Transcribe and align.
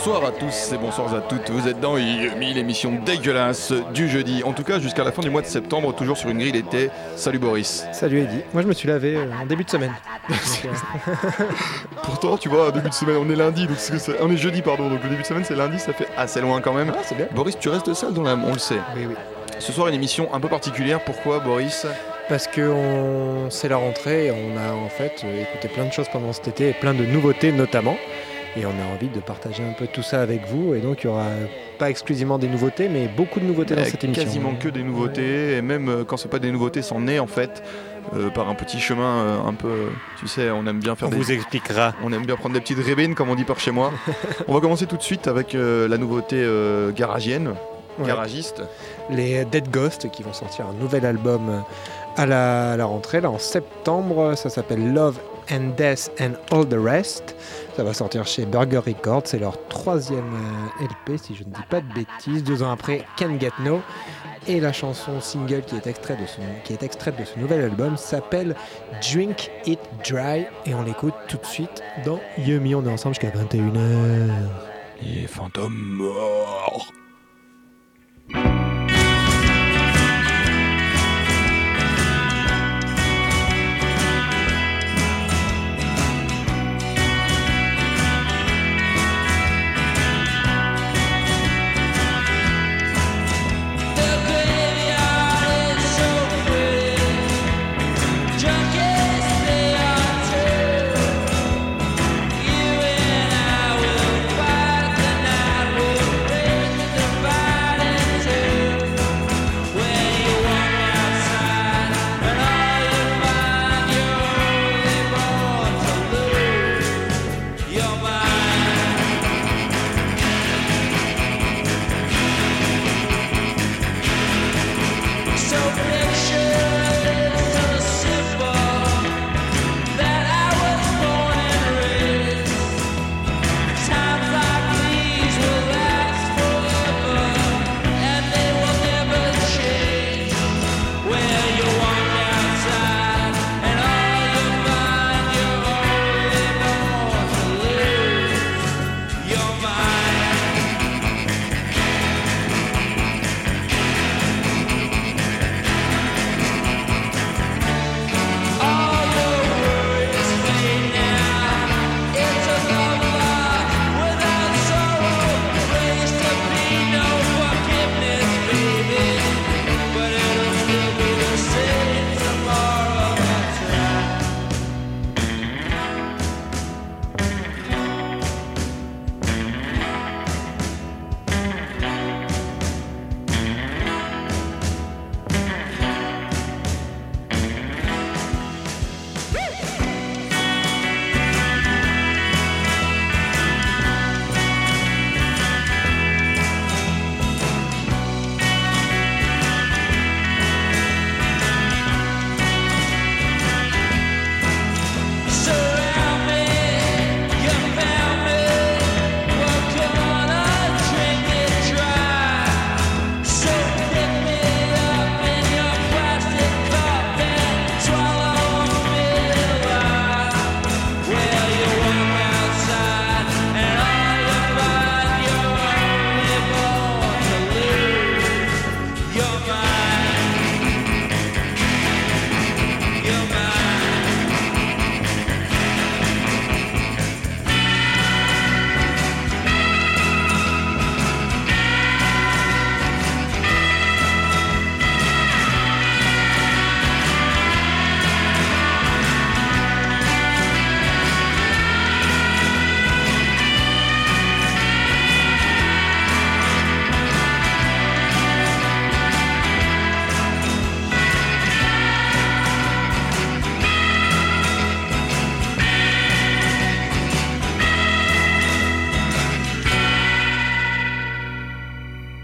Bonsoir 0.07 0.25
à 0.25 0.31
tous 0.31 0.73
et 0.73 0.79
bonsoir 0.79 1.15
à 1.15 1.21
toutes. 1.21 1.51
Vous 1.51 1.67
êtes 1.67 1.81
dans 1.81 1.99
Yumi, 1.99 2.55
l'émission 2.55 3.01
dégueulasse 3.05 3.73
du 3.93 4.09
jeudi. 4.09 4.43
En 4.45 4.53
tout 4.53 4.63
cas, 4.63 4.79
jusqu'à 4.79 5.03
la 5.03 5.11
fin 5.11 5.21
du 5.21 5.31
mois 5.31 5.43
de 5.43 5.47
septembre, 5.47 5.95
toujours 5.95 6.17
sur 6.17 6.31
une 6.31 6.39
grille 6.39 6.53
d'été. 6.53 6.91
Salut 7.17 7.41
Boris. 7.41 7.85
Salut 7.93 8.21
Eddy. 8.21 8.43
Moi 8.53 8.63
je 8.63 8.69
me 8.69 8.73
suis 8.73 8.87
lavé 8.89 9.17
euh, 9.17 9.27
en 9.43 9.47
début 9.47 9.65
de 9.65 9.71
semaine. 9.71 9.93
Tu 12.41 12.49
vois, 12.49 12.71
début 12.71 12.89
de 12.89 12.95
semaine, 12.95 13.17
on 13.17 13.31
est 13.31 13.37
lundi, 13.37 13.67
donc 13.67 13.77
on 14.21 14.31
est 14.31 14.37
jeudi, 14.37 14.63
pardon. 14.63 14.89
Donc 14.89 15.03
le 15.03 15.11
début 15.11 15.23
de 15.23 15.27
semaine, 15.27 15.45
c'est 15.45 15.57
lundi, 15.57 15.79
ça 15.79 15.93
fait 15.93 16.09
assez 16.17 16.41
loin 16.41 16.61
quand 16.61 16.73
même. 16.73 16.93
ah, 16.95 17.03
c'est 17.05 17.17
bien. 17.17 17.27
Boris, 17.35 17.59
tu 17.59 17.69
restes 17.69 17.93
seul 17.95 18.13
dans 18.13 18.23
la. 18.23 18.35
On 18.35 18.53
le 18.53 18.59
sait. 18.59 18.81
Oui, 18.95 19.07
oui. 19.09 19.15
Ce 19.59 19.73
soir, 19.73 19.89
une 19.89 19.95
émission 19.95 20.33
un 20.35 20.41
peu 20.41 20.49
particulière. 20.49 21.01
Pourquoi, 21.05 21.39
Boris? 21.41 21.87
Parce 22.29 22.47
que 22.47 22.61
on... 22.61 23.51
c'est 23.51 23.69
la 23.69 23.77
rentrée 23.77 24.27
et 24.27 24.31
on 24.33 24.57
a 24.57 24.73
en 24.73 24.89
fait 24.89 25.23
euh, 25.25 25.43
écouté 25.43 25.69
plein 25.69 25.85
de 25.85 25.93
choses 25.93 26.09
pendant 26.13 26.33
cet 26.33 26.49
été 26.49 26.71
et 26.71 26.73
plein 26.73 26.93
de 26.93 27.05
nouveautés 27.05 27.53
notamment. 27.53 27.97
Et 28.57 28.65
on 28.67 28.71
a 28.71 28.95
envie 28.95 29.09
de 29.09 29.21
partager 29.21 29.63
un 29.63 29.73
peu 29.73 29.87
tout 29.87 30.03
ça 30.03 30.23
avec 30.23 30.47
vous. 30.47 30.75
Et 30.75 30.81
donc 30.81 31.05
il 31.05 31.07
y 31.07 31.11
aura 31.11 31.29
pas 31.79 31.91
exclusivement 31.91 32.39
des 32.39 32.49
nouveautés, 32.49 32.89
mais 32.89 33.07
beaucoup 33.07 33.39
de 33.39 33.45
nouveautés 33.45 33.77
dans 33.77 33.85
cette 33.85 34.03
émission. 34.03 34.25
Quasiment 34.25 34.55
que 34.55 34.69
des 34.69 34.83
nouveautés, 34.83 35.57
et 35.57 35.63
même 35.63 35.89
euh, 35.89 36.05
quand 36.05 36.17
c'est 36.17 36.31
pas 36.31 36.39
des 36.39 36.51
nouveautés, 36.51 36.83
c'en 36.83 37.07
est 37.07 37.19
en 37.19 37.27
fait 37.27 37.63
euh, 38.15 38.31
par 38.31 38.49
un 38.49 38.55
petit 38.55 38.79
chemin 38.81 39.19
euh, 39.19 39.39
un 39.47 39.55
peu. 39.55 39.89
Tu 40.19 40.29
sais, 40.29 40.51
on 40.51 40.67
aime 40.67 40.81
bien 40.81 40.95
faire 40.95 41.09
On 41.09 41.11
des. 41.11 41.17
vous 41.17 41.33
expliquera. 41.33 41.95
On 42.03 42.13
aime 42.13 42.25
bien 42.27 42.37
prendre 42.37 42.55
des 42.55 42.61
petites 42.61 42.79
rébines, 42.85 43.15
comme 43.15 43.29
on 43.31 43.35
dit 43.35 43.45
par 43.45 43.59
chez 43.61 43.71
moi. 43.73 43.93
on 44.49 44.55
va 44.55 44.61
commencer 44.61 44.87
tout 44.87 44.97
de 44.97 45.03
suite 45.03 45.27
avec 45.29 45.55
euh, 45.55 45.89
la 45.89 45.99
nouveauté 45.99 46.47
garagienne, 46.95 47.55
Ouais. 47.99 48.09
garagiste. 48.09 48.63
les 49.09 49.47
Dead 49.47 49.71
Ghost 49.71 50.11
qui 50.11 50.23
vont 50.23 50.35
sortir 50.35 50.67
un 50.67 50.75
nouvel 50.75 51.07
album 51.07 51.63
à 52.17 52.27
la, 52.27 52.85
rentrée, 52.85 53.21
là 53.21 53.31
en 53.31 53.39
septembre. 53.39 54.35
Ça 54.37 54.51
s'appelle 54.51 54.93
Love 54.93 55.19
and 55.51 55.75
Death 55.77 56.11
and 56.21 56.33
All 56.51 56.67
the 56.67 56.79
Rest. 56.79 57.37
Ça 57.77 57.85
va 57.85 57.93
sortir 57.93 58.27
chez 58.27 58.47
Burger 58.47 58.79
Records. 58.79 59.23
C'est 59.27 59.39
leur 59.39 59.67
troisième 59.69 60.33
euh, 60.81 60.85
LP, 60.85 61.19
si 61.23 61.35
je 61.35 61.45
ne 61.45 61.51
dis 61.51 61.63
pas 61.69 61.81
de 61.81 61.93
bêtises. 61.93 62.43
Deux 62.45 62.63
ans 62.63 62.71
après, 62.71 63.05
Can 63.19 63.39
Get 63.39 63.53
No. 63.61 63.81
Et 64.49 64.61
la 64.61 64.73
chanson 64.73 65.21
single 65.21 65.63
qui 65.63 65.75
est 65.75 65.89
extraite 65.89 66.21
de, 66.21 66.27
son, 66.27 66.43
qui 66.65 66.73
est 66.73 66.83
extraite 66.85 67.19
de 67.19 67.25
ce 67.25 67.37
nouvel 67.39 67.63
album 67.63 67.97
s'appelle 67.97 68.55
Drink 69.13 69.51
It 69.67 69.81
Dry. 70.09 70.47
Et 70.67 70.75
on 70.75 70.83
l'écoute 70.83 71.15
tout 71.29 71.39
de 71.39 71.47
suite 71.47 71.83
dans 72.05 72.21
Yumi. 72.39 72.75
On 72.75 72.85
est 72.85 72.93
ensemble 72.93 73.17
jusqu'à 73.17 73.37
21h. 73.37 74.31
Les 75.03 75.27
fantômes 75.27 75.75
morts. 75.75 76.93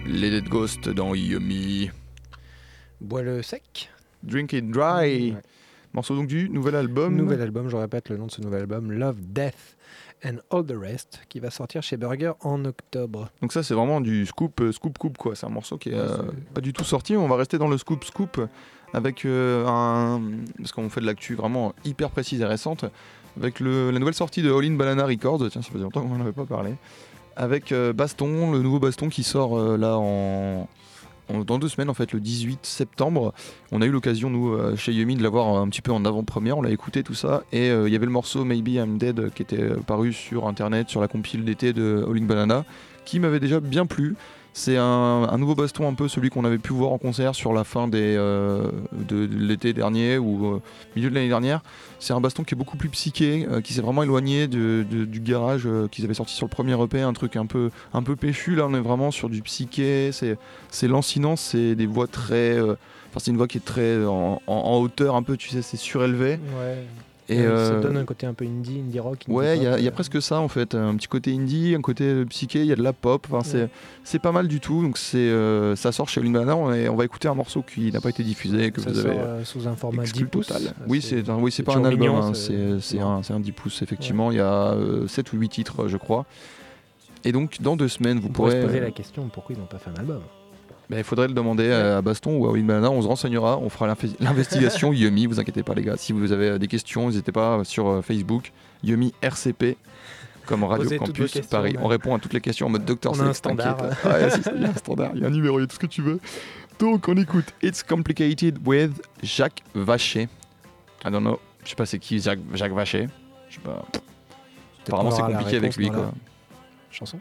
Rest 0.06 0.88
dans 0.88 1.14
Yummy. 1.14 1.90
Bois 3.00 3.22
le 3.22 3.42
sec. 3.42 3.90
Drink 4.22 4.52
It 4.52 4.70
Dry. 4.70 5.32
Ouais. 5.32 5.36
Morceau 5.92 6.16
donc 6.16 6.26
du 6.26 6.48
nouvel 6.48 6.74
album. 6.74 7.14
Nouvel 7.16 7.40
album, 7.42 7.68
je 7.68 7.76
répète 7.76 8.08
le 8.08 8.16
nom 8.16 8.26
de 8.26 8.30
ce 8.30 8.40
nouvel 8.40 8.62
album, 8.62 8.90
Love, 8.92 9.16
Death 9.20 9.76
and 10.24 10.36
All 10.50 10.64
the 10.64 10.74
Rest, 10.78 11.20
qui 11.28 11.38
va 11.40 11.50
sortir 11.50 11.82
chez 11.82 11.96
Burger 11.96 12.32
en 12.40 12.64
octobre. 12.64 13.28
Donc 13.42 13.52
ça 13.52 13.62
c'est 13.62 13.74
vraiment 13.74 14.00
du 14.00 14.24
scoop, 14.26 14.60
euh, 14.60 14.72
scoop, 14.72 14.96
coupe 14.98 15.18
quoi. 15.18 15.34
C'est 15.36 15.46
un 15.46 15.50
morceau 15.50 15.76
qui 15.78 15.90
est 15.90 15.94
Ouais, 15.94 16.00
euh, 16.00 16.22
pas 16.54 16.60
du 16.60 16.72
tout 16.72 16.84
sorti. 16.84 17.16
On 17.16 17.28
va 17.28 17.36
rester 17.36 17.58
dans 17.58 17.68
le 17.68 17.76
scoop, 17.78 18.04
scoop 18.04 18.40
avec 18.94 19.24
euh, 19.24 19.66
un... 19.66 20.20
Parce 20.58 20.72
qu'on 20.72 20.88
fait 20.88 21.00
de 21.00 21.06
l'actu 21.06 21.34
vraiment 21.34 21.74
hyper 21.84 22.10
précise 22.10 22.40
et 22.40 22.44
récente. 22.46 22.84
Avec 23.36 23.60
le- 23.60 23.90
la 23.90 23.98
nouvelle 23.98 24.14
sortie 24.14 24.42
de 24.42 24.52
All 24.52 24.64
In 24.64 24.74
Banana 24.74 25.04
Records. 25.06 25.48
Tiens, 25.50 25.62
ça 25.62 25.70
faisait 25.70 25.84
longtemps 25.84 26.02
qu'on 26.02 26.08
n'en 26.16 26.20
avait 26.20 26.32
pas 26.32 26.44
parlé. 26.46 26.74
Avec 27.36 27.72
euh, 27.72 27.92
Baston, 27.92 28.52
le 28.52 28.60
nouveau 28.60 28.78
Baston 28.78 29.08
qui 29.08 29.22
sort 29.22 29.58
euh, 29.58 29.76
là 29.76 29.96
en... 29.98 30.68
Dans 31.46 31.58
deux 31.58 31.68
semaines, 31.68 31.88
en 31.88 31.94
fait, 31.94 32.12
le 32.12 32.20
18 32.20 32.66
septembre, 32.66 33.32
on 33.70 33.80
a 33.80 33.86
eu 33.86 33.90
l'occasion, 33.90 34.28
nous, 34.28 34.52
euh, 34.52 34.76
chez 34.76 34.92
Yumi, 34.92 35.16
de 35.16 35.22
l'avoir 35.22 35.56
un 35.56 35.68
petit 35.68 35.80
peu 35.80 35.90
en 35.90 36.04
avant-première. 36.04 36.58
On 36.58 36.62
l'a 36.62 36.70
écouté, 36.70 37.02
tout 37.02 37.14
ça. 37.14 37.44
Et 37.52 37.68
il 37.68 37.88
y 37.88 37.96
avait 37.96 38.04
le 38.04 38.12
morceau 38.12 38.44
Maybe 38.44 38.70
I'm 38.70 38.98
Dead 38.98 39.32
qui 39.32 39.40
était 39.40 39.70
paru 39.86 40.12
sur 40.12 40.46
internet, 40.46 40.90
sur 40.90 41.00
la 41.00 41.08
compile 41.08 41.44
d'été 41.44 41.72
de 41.72 42.04
All 42.06 42.18
In 42.18 42.26
Banana, 42.26 42.64
qui 43.06 43.18
m'avait 43.18 43.40
déjà 43.40 43.60
bien 43.60 43.86
plu. 43.86 44.14
C'est 44.54 44.76
un, 44.76 45.38
nouveau 45.38 45.54
baston, 45.54 45.88
un 45.88 45.94
peu 45.94 46.08
celui 46.08 46.28
qu'on 46.28 46.44
avait 46.44 46.58
pu 46.58 46.74
voir 46.74 46.92
en 46.92 46.98
concert 46.98 47.34
sur 47.34 47.54
la 47.54 47.64
fin 47.64 47.88
euh, 47.94 48.70
de, 48.92 49.26
l'été 49.32 49.72
dernier 49.72 50.18
ou 50.18 50.46
euh, 50.46 50.62
milieu 50.94 51.08
de 51.08 51.14
l'année 51.14 51.28
dernière. 51.28 51.62
C'est 51.98 52.12
un 52.12 52.20
baston 52.20 52.44
qui 52.44 52.54
est 52.54 52.56
beaucoup 52.56 52.76
plus 52.76 52.90
psyché, 52.90 53.46
euh, 53.50 53.62
qui 53.62 53.72
s'est 53.72 53.80
vraiment 53.80 54.02
éloigné 54.02 54.48
du 54.48 55.20
garage 55.24 55.66
qu'ils 55.90 56.04
avaient 56.04 56.12
sorti 56.14 56.34
sur 56.34 56.46
le 56.46 56.50
premier 56.50 56.80
EP, 56.82 57.00
un 57.00 57.14
truc 57.14 57.36
un 57.36 57.46
peu, 57.46 57.70
un 57.94 58.02
peu 58.02 58.14
péchu. 58.14 58.54
Là, 58.54 58.66
on 58.66 58.74
est 58.74 58.80
vraiment 58.80 59.10
sur 59.10 59.30
du 59.30 59.40
psyché, 59.40 60.10
c'est, 60.12 60.88
lancinant, 60.88 61.36
c'est 61.36 61.74
des 61.74 61.86
voix 61.86 62.06
très. 62.06 62.60
Enfin, 62.60 63.18
c'est 63.18 63.30
une 63.30 63.36
voix 63.38 63.48
qui 63.48 63.58
est 63.58 63.64
très 63.64 64.04
en, 64.04 64.40
en- 64.46 64.52
en 64.52 64.78
hauteur, 64.80 65.16
un 65.16 65.22
peu, 65.22 65.36
tu 65.36 65.48
sais, 65.48 65.62
c'est 65.62 65.76
surélevé. 65.78 66.38
Ouais. 66.58 66.84
Et 67.28 67.36
ça 67.36 67.42
euh, 67.42 67.80
donne 67.80 67.96
un 67.96 68.04
côté 68.04 68.26
un 68.26 68.34
peu 68.34 68.44
indie, 68.44 68.80
indie 68.80 68.98
rock. 68.98 69.24
indie 69.28 69.32
Ouais, 69.36 69.56
il 69.56 69.62
y, 69.62 69.66
a- 69.66 69.78
y 69.78 69.86
euh, 69.86 69.90
presque 69.92 70.20
ça 70.20 70.40
en 70.40 70.48
fait, 70.48 70.74
un 70.74 70.94
petit 70.96 71.06
côté 71.06 71.32
indie, 71.32 71.74
un 71.76 71.80
côté 71.80 72.04
euh, 72.04 72.24
psyché, 72.24 72.60
il 72.60 72.66
y 72.66 72.72
a 72.72 72.76
de 72.76 72.82
la 72.82 72.92
pop, 72.92 73.26
enfin, 73.30 73.42
c'est, 73.44 73.62
Ouais. 73.62 73.68
c'est 74.02 74.18
pas 74.18 74.32
mal 74.32 74.48
du 74.48 74.58
tout, 74.60 74.82
donc 74.82 74.98
c'est, 74.98 75.18
euh, 75.18 75.76
ça 75.76 75.92
sort 75.92 76.08
chez 76.08 76.20
Olinbana, 76.20 76.56
on, 76.56 76.72
est- 76.72 76.88
on 76.88 76.96
va 76.96 77.04
écouter 77.04 77.28
un 77.28 77.34
morceau 77.34 77.62
qui 77.62 77.92
n'a 77.92 78.00
pas 78.00 78.10
été 78.10 78.24
diffusé, 78.24 78.72
que 78.72 78.80
Ça 78.80 78.90
vous 78.90 78.96
sort 78.96 79.10
avez 79.10 79.18
euh, 79.20 79.44
sous 79.44 79.68
un 79.68 79.76
format 79.76 80.02
10 80.02 80.10
exclu 80.10 80.26
pouces. 80.26 80.48
total. 80.48 80.74
Oui, 80.88 81.00
c'est, 81.00 81.22
oui, 81.30 81.52
pas 81.64 81.76
un 81.76 81.84
album, 81.84 82.08
hein, 82.16 82.32
c'est- 82.34 82.98
un, 82.98 83.20
un 83.30 83.40
10 83.40 83.52
pouces 83.52 83.82
effectivement, 83.82 84.30
il 84.32 84.38
y 84.38 84.40
a 84.40 84.74
7 85.06 85.32
ou 85.32 85.36
8 85.38 85.48
titres 85.48 85.86
je 85.88 85.96
crois. 85.96 86.26
Et 87.24 87.30
donc 87.30 87.58
dans 87.62 87.76
deux 87.76 87.86
semaines 87.88 88.18
vous 88.18 88.28
On 88.28 88.32
pourrez... 88.32 88.60
se 88.62 88.66
poser 88.66 88.80
la 88.80 88.90
question 88.90 89.28
pourquoi 89.32 89.54
ils 89.54 89.58
n'ont 89.60 89.66
pas 89.66 89.78
fait 89.78 89.90
un 89.90 89.94
album? 90.00 90.22
Ben, 90.92 90.98
il 90.98 91.04
faudrait 91.04 91.26
le 91.28 91.32
demander 91.34 91.72
à- 91.72 91.96
à 91.96 92.02
Baston 92.02 92.36
ou 92.36 92.46
à 92.46 92.50
Winbanana, 92.52 92.90
on 92.90 93.00
se 93.00 93.06
renseignera, 93.08 93.56
on 93.58 93.70
fera 93.70 93.86
l'investigation 94.20 94.92
Yumi, 94.92 95.26
vous 95.26 95.40
inquiétez 95.40 95.62
pas 95.62 95.72
les 95.74 95.82
gars. 95.82 95.96
Si 95.96 96.12
vous 96.12 96.32
avez 96.32 96.50
euh, 96.50 96.58
des 96.58 96.68
questions, 96.68 97.06
n'hésitez 97.06 97.32
pas 97.32 97.64
sur 97.64 97.88
euh, 97.88 98.02
Facebook, 98.02 98.52
Yumi 98.84 99.14
RCP, 99.22 99.76
comme 100.44 100.64
Radio 100.64 100.84
Posez 100.84 100.98
Campus 100.98 101.40
Paris. 101.46 101.72
ouais. 101.72 101.78
On 101.82 101.86
répond 101.88 102.14
à 102.14 102.18
toutes 102.18 102.34
les 102.34 102.42
questions 102.42 102.66
en 102.66 102.70
mode 102.70 102.84
docteur 102.84 103.12
On 103.16 103.20
a 103.20 103.24
un 103.24 103.32
standard. 103.32 103.80
Ouais, 103.80 104.28
il 104.54 104.62
y 104.62 104.64
a 104.66 104.68
un 104.68 104.74
standard, 104.74 105.12
il 105.14 105.22
y 105.22 105.24
a 105.24 105.28
un 105.28 105.30
numéro, 105.30 105.58
il 105.58 105.62
y 105.62 105.64
a 105.64 105.66
tout 105.66 105.76
ce 105.76 105.80
que 105.80 105.86
tu 105.86 106.02
veux. 106.02 106.20
Donc 106.78 107.08
on 107.08 107.16
écoute 107.16 107.46
It's 107.62 107.82
Complicated 107.82 108.58
with 108.66 108.92
Jacques 109.22 109.62
Vacher. 109.74 110.28
I 111.04 111.10
don't 111.10 111.20
know, 111.22 111.38
je 111.64 111.70
sais 111.70 111.74
pas 111.76 111.86
c'est 111.86 111.98
qui 111.98 112.18
Jacques, 112.20 112.40
Jacques 112.54 112.72
Vacher. 112.74 113.06
Je 113.48 113.54
sais 113.54 113.60
pas. 113.62 113.82
Apparemment 114.86 115.10
c'est 115.10 115.22
compliqué 115.22 115.56
avec 115.56 115.76
lui 115.76 115.88
quoi. 115.88 115.96
la 115.96 116.12
Chanson. 116.90 117.18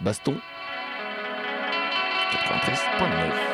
Baston. 0.00 0.34
podkast.no. 2.38 3.53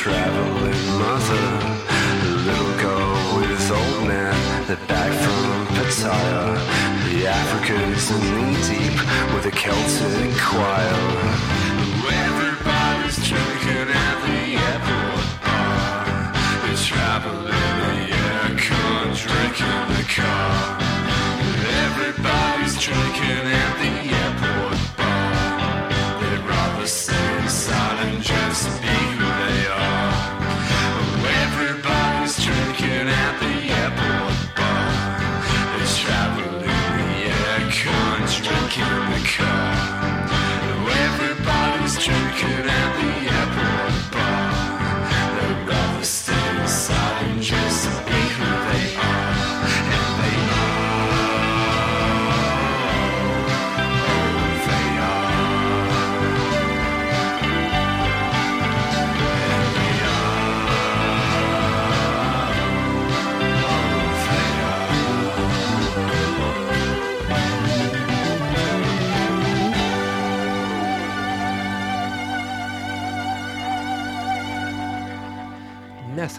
traveling 0.00 0.86
mother. 0.98 1.46
the 2.22 2.32
little 2.48 2.74
girl 2.80 3.36
with 3.36 3.70
old 3.70 4.08
man, 4.08 4.32
they're 4.66 4.88
back 4.88 5.12
from 5.12 5.66
Pattaya. 5.76 6.56
The 7.04 7.26
Africans 7.26 8.10
are 8.10 8.24
knee 8.32 8.56
deep 8.64 8.96
with 9.34 9.44
a 9.44 9.50
Celtic 9.50 10.32
choir. 10.40 11.04
Everybody's 12.24 13.20
drinking 13.28 13.92
at 13.92 14.16
the 14.24 14.40
airport 14.70 15.26
bar. 15.44 16.32
They're 16.64 16.80
traveling 16.80 17.44
the 17.84 18.00
aircon, 18.24 19.04
drinking 19.20 19.84
the 19.96 20.04
car. 20.16 20.80
Everybody's 21.84 22.74
drinking 22.80 23.52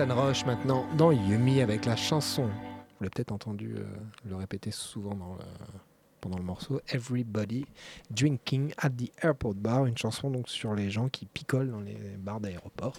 Nathan 0.07 0.15
Roche 0.19 0.45
maintenant 0.45 0.85
dans 0.97 1.11
Yumi 1.11 1.61
avec 1.61 1.85
la 1.85 1.95
chanson. 1.95 2.43
Vous 2.45 2.49
l'avez 3.01 3.11
peut-être 3.11 3.31
entendu 3.31 3.75
euh, 3.77 3.83
le 4.27 4.35
répéter 4.35 4.71
souvent 4.71 5.13
dans 5.13 5.33
le- 5.35 5.43
pendant 6.21 6.37
le 6.37 6.43
morceau. 6.43 6.81
Everybody 6.91 7.65
Drinking 8.09 8.73
at 8.79 8.89
the 8.89 9.11
Airport 9.23 9.53
Bar, 9.55 9.85
une 9.85 9.97
chanson 9.97 10.31
donc 10.31 10.49
sur 10.49 10.73
les 10.73 10.89
gens 10.89 11.07
qui 11.07 11.25
picolent 11.27 11.69
dans 11.69 11.81
les 11.81 11.97
bars 12.17 12.39
d'aéroport. 12.39 12.93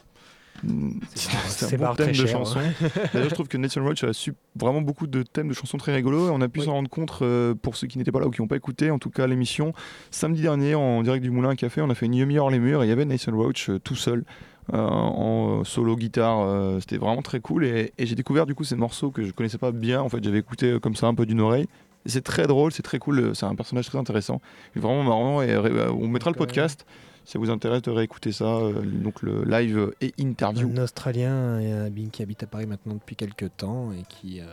Mm, 0.63 1.01
C'est 1.15 1.75
un 1.83 1.89
bon 1.89 1.95
thème 1.97 2.09
de 2.09 2.13
cher, 2.13 2.29
chanson. 2.29 2.61
hein. 2.61 2.89
D'ailleurs, 3.13 3.31
je 3.31 3.35
trouve 3.35 3.49
que 3.49 3.57
Nathan 3.57 3.83
Roach 3.83 4.05
a 4.05 4.13
su 4.13 4.35
vraiment 4.55 4.81
beaucoup 4.83 5.07
de 5.09 5.23
thèmes 5.25 5.49
de 5.49 5.55
chansons 5.55 5.79
très 5.79 5.93
rigolos 5.95 6.29
et 6.29 6.31
on 6.31 6.41
a 6.41 6.49
pu 6.49 6.61
Oui. 6.61 6.67
s'en 6.67 6.73
rendre 6.73 6.91
compte 6.91 7.13
euh, 7.23 7.55
pour 7.55 7.75
ceux 7.77 7.89
qui 7.89 7.99
n'étaient 7.99 8.13
pas 8.13 8.21
là 8.21 8.27
ou 8.27 8.31
qui 8.31 8.41
n'ont 8.41 8.49
pas 8.49 8.57
écouté, 8.57 8.91
en 8.93 8.99
tout 9.01 9.11
cas 9.11 9.27
l'émission. 9.27 9.73
Samedi 10.13 10.43
dernier, 10.43 10.75
en 10.77 11.03
direct 11.03 11.23
du 11.25 11.31
Moulin 11.31 11.51
à 11.51 11.57
Café, 11.57 11.81
on 11.81 11.91
a 11.91 11.95
fait 11.97 12.07
une 12.07 12.17
demi 12.19 12.39
hors 12.39 12.51
les 12.51 12.61
murs 12.61 12.83
et 12.83 12.87
il 12.87 12.89
y 12.91 12.93
avait 12.93 13.05
Nathan 13.07 13.33
Roach 13.37 13.71
euh, 13.71 13.79
tout 13.81 13.97
seul. 13.97 14.25
Euh, 14.73 14.79
en 14.79 15.65
solo 15.65 15.97
guitare, 15.97 16.41
euh, 16.41 16.81
c'était 16.81 16.99
vraiment 16.99 17.23
très 17.23 17.41
cool 17.41 17.65
et, 17.65 17.93
et 17.99 18.07
j'ai 18.07 18.15
découvert 18.15 18.47
du 18.47 18.55
coup 18.55 18.65
ces 18.65 18.77
morceaux 18.77 19.11
que 19.11 19.25
je 19.25 19.33
connaissais 19.33 19.59
pas 19.59 19.73
bien. 19.73 20.01
En 20.01 20.09
fait, 20.09 20.23
j'avais 20.23 20.39
écouté 20.39 20.73
euh, 20.73 20.79
comme 20.79 20.95
ça 20.95 21.07
un 21.09 21.15
peu 21.15 21.27
d'une 21.27 21.41
oreille. 21.41 21.67
C'est 22.07 22.25
très 22.25 22.47
drôle, 22.47 22.73
c'est 22.73 22.83
très 22.83 22.99
cool, 22.99 23.19
euh, 23.19 23.35
c'est 23.35 23.47
un 23.47 23.55
personnage 23.55 23.87
très 23.87 23.99
intéressant, 23.99 24.41
vraiment 24.75 25.03
marrant 25.05 25.43
et 25.43 25.51
euh, 25.51 25.91
on 25.93 26.09
mettra 26.09 26.31
le 26.31 26.37
euh, 26.37 26.39
podcast 26.39 26.87
si 27.25 27.33
ça 27.33 27.39
vous 27.39 27.51
intéresse 27.51 27.83
de 27.83 27.91
réécouter 27.91 28.33
ça, 28.33 28.57
euh, 28.57 28.83
donc 28.83 29.23
le 29.23 29.45
live 29.45 29.93
et 30.01 30.13
interview. 30.19 30.69
Un 30.77 30.83
Australien 30.83 31.31
euh, 31.31 31.91
qui 32.11 32.23
habite 32.23 32.43
à 32.43 32.47
Paris 32.47 32.67
maintenant 32.67 32.95
depuis 32.95 33.15
quelques 33.15 33.57
temps 33.57 33.93
et 33.93 34.03
qui, 34.09 34.41
euh, 34.41 34.45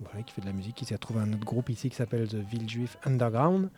voilà, 0.00 0.22
qui 0.22 0.32
fait 0.32 0.40
de 0.40 0.46
la 0.46 0.52
musique. 0.52 0.80
Il 0.82 0.86
s'est 0.86 0.94
retrouvé 0.94 1.20
un 1.20 1.32
autre 1.32 1.44
groupe 1.44 1.68
ici 1.68 1.88
qui 1.88 1.96
s'appelle 1.96 2.26
The 2.26 2.34
Villejuif 2.34 2.96
Underground. 3.04 3.68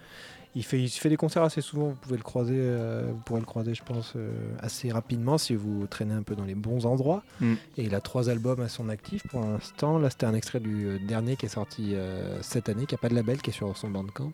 Il 0.54 0.64
fait, 0.64 0.82
il 0.82 0.88
fait 0.88 1.08
des 1.08 1.16
concerts 1.16 1.42
assez 1.42 1.60
souvent. 1.60 1.88
Vous 1.88 1.96
pouvez 1.96 2.16
le 2.16 2.22
croiser, 2.22 2.56
euh, 2.56 3.10
vous 3.12 3.20
pourrez 3.20 3.40
le 3.40 3.46
croiser, 3.46 3.74
je 3.74 3.82
pense, 3.82 4.14
euh, 4.16 4.30
assez 4.60 4.90
rapidement 4.90 5.38
si 5.38 5.54
vous 5.54 5.86
traînez 5.86 6.14
un 6.14 6.22
peu 6.22 6.34
dans 6.34 6.44
les 6.44 6.54
bons 6.54 6.86
endroits. 6.86 7.22
Mm. 7.40 7.54
Et 7.76 7.84
il 7.84 7.94
a 7.94 8.00
trois 8.00 8.30
albums 8.30 8.60
à 8.60 8.68
son 8.68 8.88
actif 8.88 9.22
pour 9.28 9.40
l'instant. 9.40 9.98
Là, 9.98 10.10
c'était 10.10 10.26
un 10.26 10.34
extrait 10.34 10.60
du 10.60 10.86
euh, 10.86 10.98
dernier 11.06 11.36
qui 11.36 11.46
est 11.46 11.50
sorti 11.50 11.94
euh, 11.94 12.40
cette 12.42 12.68
année, 12.68 12.86
qui 12.86 12.94
n'a 12.94 12.98
pas 12.98 13.08
de 13.08 13.14
label, 13.14 13.40
qui 13.42 13.50
est 13.50 13.52
sur 13.52 13.76
son 13.76 13.90
Bandcamp. 13.90 14.32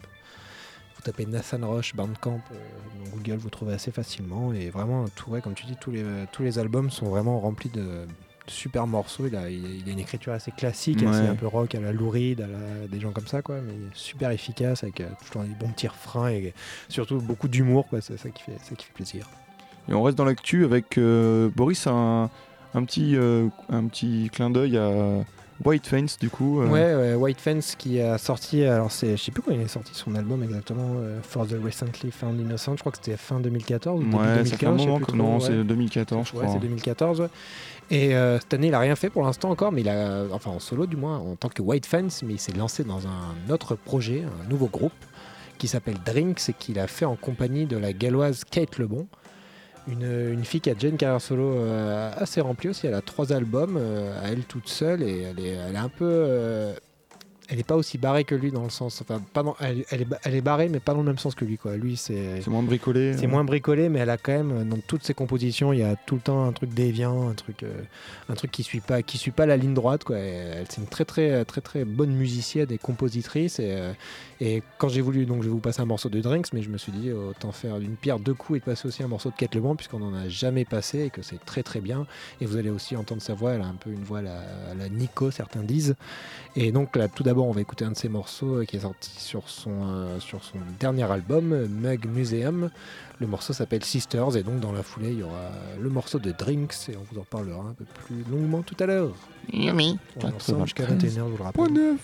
Vous 0.96 1.02
tapez 1.02 1.26
Nathan 1.26 1.66
Roche 1.66 1.94
Bandcamp 1.94 2.40
dans 2.50 3.10
Google, 3.16 3.36
vous 3.36 3.50
trouvez 3.50 3.74
assez 3.74 3.90
facilement. 3.90 4.52
Et 4.52 4.70
vraiment, 4.70 5.06
tout, 5.08 5.30
ouais, 5.30 5.40
comme 5.40 5.54
tu 5.54 5.66
dis, 5.66 5.76
tous 5.80 5.90
les, 5.90 6.04
tous 6.32 6.42
les 6.42 6.58
albums 6.58 6.90
sont 6.90 7.06
vraiment 7.06 7.40
remplis 7.40 7.70
de 7.70 8.06
super 8.46 8.86
morceaux. 8.86 9.26
Il 9.26 9.36
a, 9.36 9.48
il 9.50 9.84
a- 9.88 9.92
une 9.92 9.98
écriture 9.98 10.32
assez 10.32 10.50
classique, 10.50 11.00
Ouais. 11.00 11.06
assez 11.08 11.26
un 11.26 11.34
peu 11.34 11.46
rock 11.46 11.74
à 11.74 11.80
la 11.80 11.92
Lou 11.92 12.10
Reed, 12.10 12.40
à 12.40 12.46
la- 12.46 12.86
des 12.88 13.00
gens 13.00 13.10
comme 13.12 13.26
ça, 13.26 13.42
quoi. 13.42 13.56
Mais 13.60 13.72
super 13.94 14.30
efficace, 14.30 14.82
avec 14.82 15.00
euh, 15.00 15.08
toujours 15.26 15.42
des 15.44 15.54
bons 15.54 15.68
petits 15.70 15.88
refrains 15.88 16.28
et 16.30 16.52
surtout 16.88 17.18
beaucoup 17.18 17.48
d'humour, 17.48 17.86
quoi. 17.88 18.00
C'est 18.00 18.18
ça 18.18 18.30
qui 18.30 18.42
fait, 18.42 18.56
ça 18.62 18.74
qui 18.74 18.84
fait 18.86 18.92
plaisir. 18.94 19.28
Et 19.88 19.94
on 19.94 20.02
reste 20.02 20.16
dans 20.18 20.24
l'actu 20.24 20.64
avec 20.64 20.96
euh, 20.98 21.50
Boris, 21.54 21.86
un, 21.86 22.30
un, 22.74 22.84
petit, 22.84 23.16
euh, 23.16 23.48
un 23.68 23.84
petit 23.86 24.30
clin 24.32 24.48
d'œil 24.50 24.78
à 24.78 24.90
White 25.64 25.86
Fence, 25.86 26.18
du 26.18 26.30
coup. 26.30 26.60
euh, 26.62 26.66
Ouais, 26.68 26.94
ouais, 26.96 27.14
White 27.14 27.40
Fence 27.40 27.76
qui 27.76 28.00
a 28.00 28.18
sorti, 28.18 28.64
alors 28.64 28.90
c'est, 28.90 29.16
je 29.16 29.22
sais 29.22 29.30
plus 29.30 29.40
quand 29.42 29.52
il 29.52 29.60
est 29.60 29.68
sorti 29.68 29.92
son 29.94 30.14
album 30.16 30.42
exactement, 30.42 30.94
euh, 30.96 31.20
For 31.22 31.46
the 31.46 31.54
Recently 31.62 32.10
Found 32.10 32.40
Innocent, 32.40 32.72
je 32.76 32.80
crois 32.80 32.90
que 32.92 32.98
c'était 32.98 33.16
fin 33.16 33.38
2014 33.40 34.00
ou 34.00 34.04
début 34.04 34.16
Ouais, 34.16 34.22
2015. 34.24 34.48
ça 34.50 34.56
fait 34.56 34.66
un 34.66 34.72
moment 34.72 34.98
que 34.98 35.12
non, 35.12 35.34
ouais. 35.38 35.44
c'est 35.46 35.62
2014, 35.64 36.26
je 36.28 36.32
Ouais, 36.36 36.42
crois. 36.44 36.54
c'est 36.54 36.60
2014. 36.60 37.28
Et 37.94 38.12
euh, 38.16 38.40
cette 38.40 38.52
année, 38.54 38.66
il 38.66 38.74
a 38.74 38.80
rien 38.80 38.96
fait 38.96 39.08
pour 39.08 39.22
l'instant 39.22 39.50
encore, 39.50 39.70
mais 39.70 39.82
il 39.82 39.88
a, 39.88 40.24
enfin 40.32 40.50
en 40.50 40.58
solo 40.58 40.84
du 40.86 40.96
moins, 40.96 41.18
en 41.18 41.36
tant 41.36 41.48
que 41.48 41.62
White 41.62 41.86
Fence, 41.86 42.24
mais 42.24 42.34
il 42.34 42.40
s'est 42.40 42.52
lancé 42.52 42.82
dans 42.82 43.06
un 43.06 43.52
autre 43.52 43.76
projet, 43.76 44.24
un 44.24 44.48
nouveau 44.48 44.66
groupe 44.66 44.92
qui 45.58 45.68
s'appelle 45.68 45.98
Drinks 46.04 46.48
et 46.48 46.54
qu'il 46.54 46.80
a 46.80 46.88
fait 46.88 47.04
en 47.04 47.14
compagnie 47.14 47.66
de 47.66 47.76
la 47.76 47.92
galloise 47.92 48.42
Kate 48.42 48.78
Lebon. 48.78 49.06
Une, 49.86 50.32
une 50.32 50.44
fille 50.44 50.60
qui 50.60 50.70
a 50.70 50.74
déjà 50.74 50.88
une 50.88 50.96
carrière 50.96 51.20
solo 51.20 51.52
euh, 51.52 52.10
assez 52.16 52.40
remplie 52.40 52.70
aussi. 52.70 52.88
Elle 52.88 52.94
a 52.94 53.00
trois 53.00 53.32
albums 53.32 53.76
euh, 53.78 54.20
à 54.24 54.32
elle 54.32 54.42
toute 54.42 54.68
seule 54.68 55.00
et 55.04 55.22
elle 55.22 55.38
est, 55.38 55.50
elle 55.50 55.76
est 55.76 55.78
un 55.78 55.88
peu. 55.88 56.74
Euh, 57.44 57.48
elle 57.48 57.60
est 57.60 57.66
pas 57.66 57.76
aussi 57.76 57.98
barrée 57.98 58.24
que 58.24 58.34
lui 58.34 58.50
dans 58.50 58.64
le 58.64 58.70
sens. 58.70 59.00
Enfin, 59.02 59.20
pas 59.32 59.42
dans- 59.42 59.56
elle, 59.60 59.84
elle 59.90 60.02
est, 60.02 60.06
elle 60.24 60.34
est 60.34 60.40
barrée, 60.40 60.68
mais 60.68 60.80
pas 60.80 60.92
dans 60.92 61.00
le 61.00 61.06
même 61.06 61.18
sens 61.18 61.34
que 61.34 61.44
lui. 61.44 61.58
Quoi. 61.58 61.76
Lui, 61.76 61.96
c'est. 61.96 62.40
C'est 62.42 62.50
moins 62.50 62.62
bricolé. 62.62 63.14
C'est 63.16 63.26
euh. 63.26 63.28
moins 63.28 63.44
bricolé, 63.44 63.88
mais 63.88 64.00
elle 64.00 64.10
a 64.10 64.16
quand 64.16 64.32
même 64.32 64.68
dans 64.68 64.78
toutes 64.86 65.04
ses 65.04 65.14
compositions, 65.14 65.72
il 65.72 65.80
y 65.80 65.82
a 65.82 65.96
tout 65.96 66.14
le 66.16 66.20
temps 66.20 66.44
un 66.44 66.52
truc 66.52 66.70
déviant, 66.74 67.28
un 67.28 67.34
truc, 67.34 67.62
euh, 67.62 67.82
un 68.28 68.34
truc 68.34 68.50
qui 68.50 68.62
suit 68.62 68.80
pas, 68.80 69.02
qui 69.02 69.18
suit 69.18 69.30
pas 69.30 69.46
la 69.46 69.56
ligne 69.56 69.74
droite. 69.74 70.04
Quoi. 70.04 70.18
Et 70.18 70.22
Elle, 70.22 70.66
c'est 70.68 70.80
une 70.80 70.88
très 70.88 71.04
très 71.04 71.44
très 71.44 71.60
très 71.60 71.84
bonne 71.84 72.12
musicienne 72.12 72.70
et 72.70 72.78
compositrice. 72.78 73.58
Et, 73.58 73.72
euh, 73.72 73.92
et 74.40 74.62
quand 74.78 74.88
j'ai 74.88 75.00
voulu, 75.00 75.26
donc 75.26 75.42
je 75.42 75.48
vais 75.48 75.52
vous 75.52 75.60
passer 75.60 75.80
un 75.80 75.86
morceau 75.86 76.08
de 76.08 76.20
Drinks, 76.20 76.52
mais 76.52 76.62
je 76.62 76.70
me 76.70 76.78
suis 76.78 76.92
dit 76.92 77.12
autant 77.12 77.52
faire 77.52 77.78
d'une 77.78 77.96
pierre 77.96 78.18
deux 78.18 78.34
coups 78.34 78.56
et 78.56 78.60
de 78.60 78.64
passer 78.64 78.88
aussi 78.88 79.02
un 79.02 79.08
morceau 79.08 79.30
de 79.30 79.36
Kate 79.36 79.54
Leblanc 79.54 79.76
puisqu'on 79.76 80.02
en 80.02 80.14
a 80.14 80.28
jamais 80.28 80.64
passé 80.64 81.04
et 81.04 81.10
que 81.10 81.22
c'est 81.22 81.42
très 81.44 81.62
très 81.62 81.80
bien. 81.80 82.06
Et 82.40 82.46
vous 82.46 82.56
allez 82.56 82.70
aussi 82.70 82.96
entendre 82.96 83.22
sa 83.22 83.34
voix, 83.34 83.52
elle 83.52 83.62
a 83.62 83.66
un 83.66 83.74
peu 83.74 83.90
une 83.90 84.02
voix 84.02 84.18
à 84.18 84.22
la, 84.22 84.38
à 84.70 84.74
la 84.76 84.88
Nico, 84.88 85.30
certains 85.30 85.62
disent. 85.62 85.94
Et 86.56 86.72
donc 86.72 86.96
là, 86.96 87.08
tout 87.08 87.22
d'abord, 87.22 87.33
on 87.42 87.52
va 87.52 87.60
écouter 87.60 87.84
un 87.84 87.90
de 87.90 87.96
ses 87.96 88.08
morceaux 88.08 88.60
euh, 88.60 88.64
qui 88.64 88.76
est 88.76 88.80
sorti 88.80 89.10
sur 89.18 89.48
son, 89.48 89.70
euh, 89.84 90.20
sur 90.20 90.44
son 90.44 90.58
dernier 90.78 91.10
album, 91.10 91.52
euh, 91.52 91.66
Mug 91.68 92.06
Museum. 92.06 92.70
Le 93.20 93.26
morceau 93.26 93.52
s'appelle 93.52 93.84
Sisters, 93.84 94.36
et 94.36 94.42
donc 94.42 94.60
dans 94.60 94.72
la 94.72 94.82
foulée, 94.82 95.10
il 95.10 95.18
y 95.18 95.22
aura 95.22 95.50
le 95.80 95.88
morceau 95.88 96.18
de 96.18 96.32
Drinks, 96.32 96.88
et 96.88 96.96
on 96.96 97.04
vous 97.12 97.20
en 97.20 97.24
parlera 97.24 97.62
un 97.62 97.74
peu 97.74 97.84
plus 97.84 98.24
longuement 98.30 98.62
tout 98.62 98.76
à 98.80 98.86
l'heure. 98.86 99.12
Yummy. 99.52 99.98
On 100.16 100.28
est 100.28 100.34
ensemble 100.34 100.64
jusqu'à 100.64 100.84
21h, 100.84 101.14
je 101.14 101.20
vous 101.20 101.36
le 101.36 101.42
rappelle. 101.42 101.96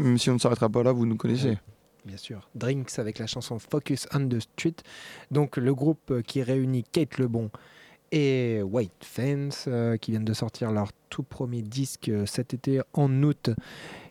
Même 0.00 0.18
si 0.18 0.30
on 0.30 0.34
ne 0.34 0.38
s'arrêtera 0.38 0.68
pas 0.68 0.82
là, 0.82 0.92
vous 0.92 1.06
nous 1.06 1.16
connaissez. 1.16 1.58
Bien 2.04 2.16
sûr. 2.16 2.48
Drinks 2.54 2.98
avec 2.98 3.18
la 3.18 3.26
chanson 3.26 3.58
Focus 3.58 4.08
on 4.12 4.28
the 4.28 4.40
Street. 4.40 4.74
Donc 5.30 5.56
le 5.56 5.74
groupe 5.74 6.10
euh, 6.10 6.22
qui 6.22 6.42
réunit 6.42 6.84
Kate 6.90 7.18
Lebon 7.18 7.50
et 8.12 8.60
White 8.62 8.92
Fence 9.00 9.64
euh, 9.66 9.96
qui 9.96 10.12
viennent 10.12 10.24
de 10.24 10.34
sortir 10.34 10.70
leur 10.70 10.90
tout 11.08 11.22
premier 11.22 11.62
disque 11.62 12.10
euh, 12.10 12.26
cet 12.26 12.54
été 12.54 12.80
en 12.92 13.22
août 13.22 13.50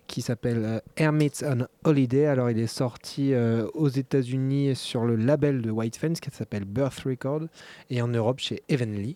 qui 0.07 0.23
s'appelle 0.23 0.65
euh, 0.65 0.79
Hermits 0.97 1.43
on 1.43 1.67
Holiday. 1.83 2.25
Alors 2.25 2.49
il 2.49 2.59
est 2.59 2.67
sorti 2.67 3.33
aux 3.73 3.87
États-Unis 3.87 4.75
sur 4.75 5.05
le 5.05 5.15
label 5.15 5.61
de 5.61 5.69
White 5.69 5.95
Fence 5.95 6.19
qui 6.19 6.31
s'appelle 6.31 6.65
Birth 6.65 7.01
Record 7.01 7.43
et 7.89 8.01
en 8.01 8.07
Europe 8.07 8.39
chez 8.39 8.63
Evenly. 8.67 9.15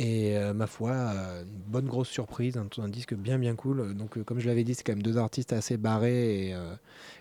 Et 0.00 0.36
euh, 0.36 0.54
ma 0.54 0.68
foi, 0.68 0.92
euh, 0.92 1.42
une 1.42 1.72
bonne 1.72 1.86
grosse 1.86 2.08
surprise, 2.08 2.56
un, 2.56 2.88
disque 2.88 3.14
bien 3.14 3.36
bien 3.36 3.56
cool. 3.56 3.94
Donc 3.96 4.16
euh, 4.16 4.22
comme 4.22 4.38
je 4.38 4.46
l'avais 4.46 4.62
dit, 4.62 4.76
c'est 4.76 4.84
quand 4.84 4.92
même 4.92 5.02
deux 5.02 5.18
artistes 5.18 5.52
assez 5.52 5.76
barrés 5.76 6.50
et 6.50 6.54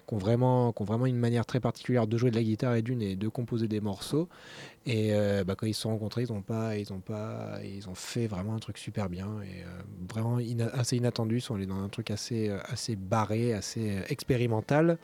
qui 0.08 0.14
ont 0.14 0.20
vraiment, 0.20 0.72
qui 0.74 0.84
ont 0.84 0.86
vraiment 0.86 1.08
une 1.08 1.18
manière 1.18 1.48
très 1.48 1.60
particulière 1.60 2.06
de 2.06 2.16
jouer 2.18 2.30
de 2.30 2.36
la 2.36 2.44
guitare 2.44 2.76
et 2.76 2.84
d'une 2.84 3.02
et 3.02 3.16
de 3.16 3.28
composer 3.30 3.68
des 3.68 3.82
morceaux. 3.82 4.30
Et 4.86 5.12
bah, 5.46 5.56
quand 5.56 5.66
ils 5.66 5.74
se 5.74 5.82
sont 5.82 5.90
rencontrés, 5.90 6.22
ils 6.22 6.32
ont 6.32 6.42
pas, 6.42 6.78
ils 6.78 6.94
ont 6.94 7.00
pas, 7.00 7.60
ils 7.64 7.90
ont 7.90 7.96
fait 7.96 8.28
vraiment 8.28 8.54
un 8.54 8.60
truc 8.60 8.78
super 8.78 9.10
bien 9.10 9.28
et 9.42 9.64
vraiment 10.08 10.38
assez 10.74 10.98
inattendu. 10.98 11.38
Ils 11.38 11.42
sont 11.42 11.56
allés 11.56 11.66
dans 11.66 11.82
un 11.82 11.90
truc 11.90 12.12
assez, 12.12 12.50
assez 12.66 12.96
barré, 12.96 13.54
assez 13.54 13.98
expérimental. 14.08 15.00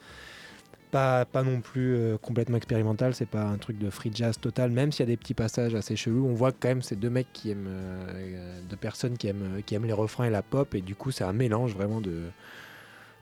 Pas, 0.94 1.26
non 1.44 1.60
plus 1.60 1.96
euh, 1.96 2.18
complètement 2.20 2.56
expérimental, 2.56 3.16
c'est 3.16 3.26
pas 3.26 3.42
un 3.42 3.58
truc 3.58 3.80
de 3.80 3.90
free 3.90 4.12
jazz 4.14 4.38
total, 4.40 4.70
même 4.70 4.92
s'il 4.92 5.00
y 5.00 5.10
a 5.10 5.12
des 5.12 5.18
petits 5.18 5.34
passages 5.34 5.74
assez 5.74 5.96
chelous. 5.96 6.28
On 6.28 6.36
voit 6.36 6.52
quand 6.52 6.68
même 6.68 6.84
ces 6.84 6.96
deux 6.96 7.10
mecs 7.10 7.34
qui 7.34 7.50
aiment, 7.50 7.66
euh, 7.68 8.12
euh, 8.16 8.60
de 8.70 8.76
personnes 8.76 9.18
qui 9.18 9.26
aiment, 9.28 9.64
qui 9.66 9.74
aiment 9.74 9.88
les 9.88 9.94
refrains 9.94 10.26
et 10.26 10.30
la 10.30 10.44
pop, 10.44 10.76
et 10.76 10.82
du 10.82 10.94
coup 10.94 11.10
c'est 11.10 11.24
un 11.24 11.34
mélange 11.34 11.74
vraiment 11.74 12.00
de, 12.00 12.26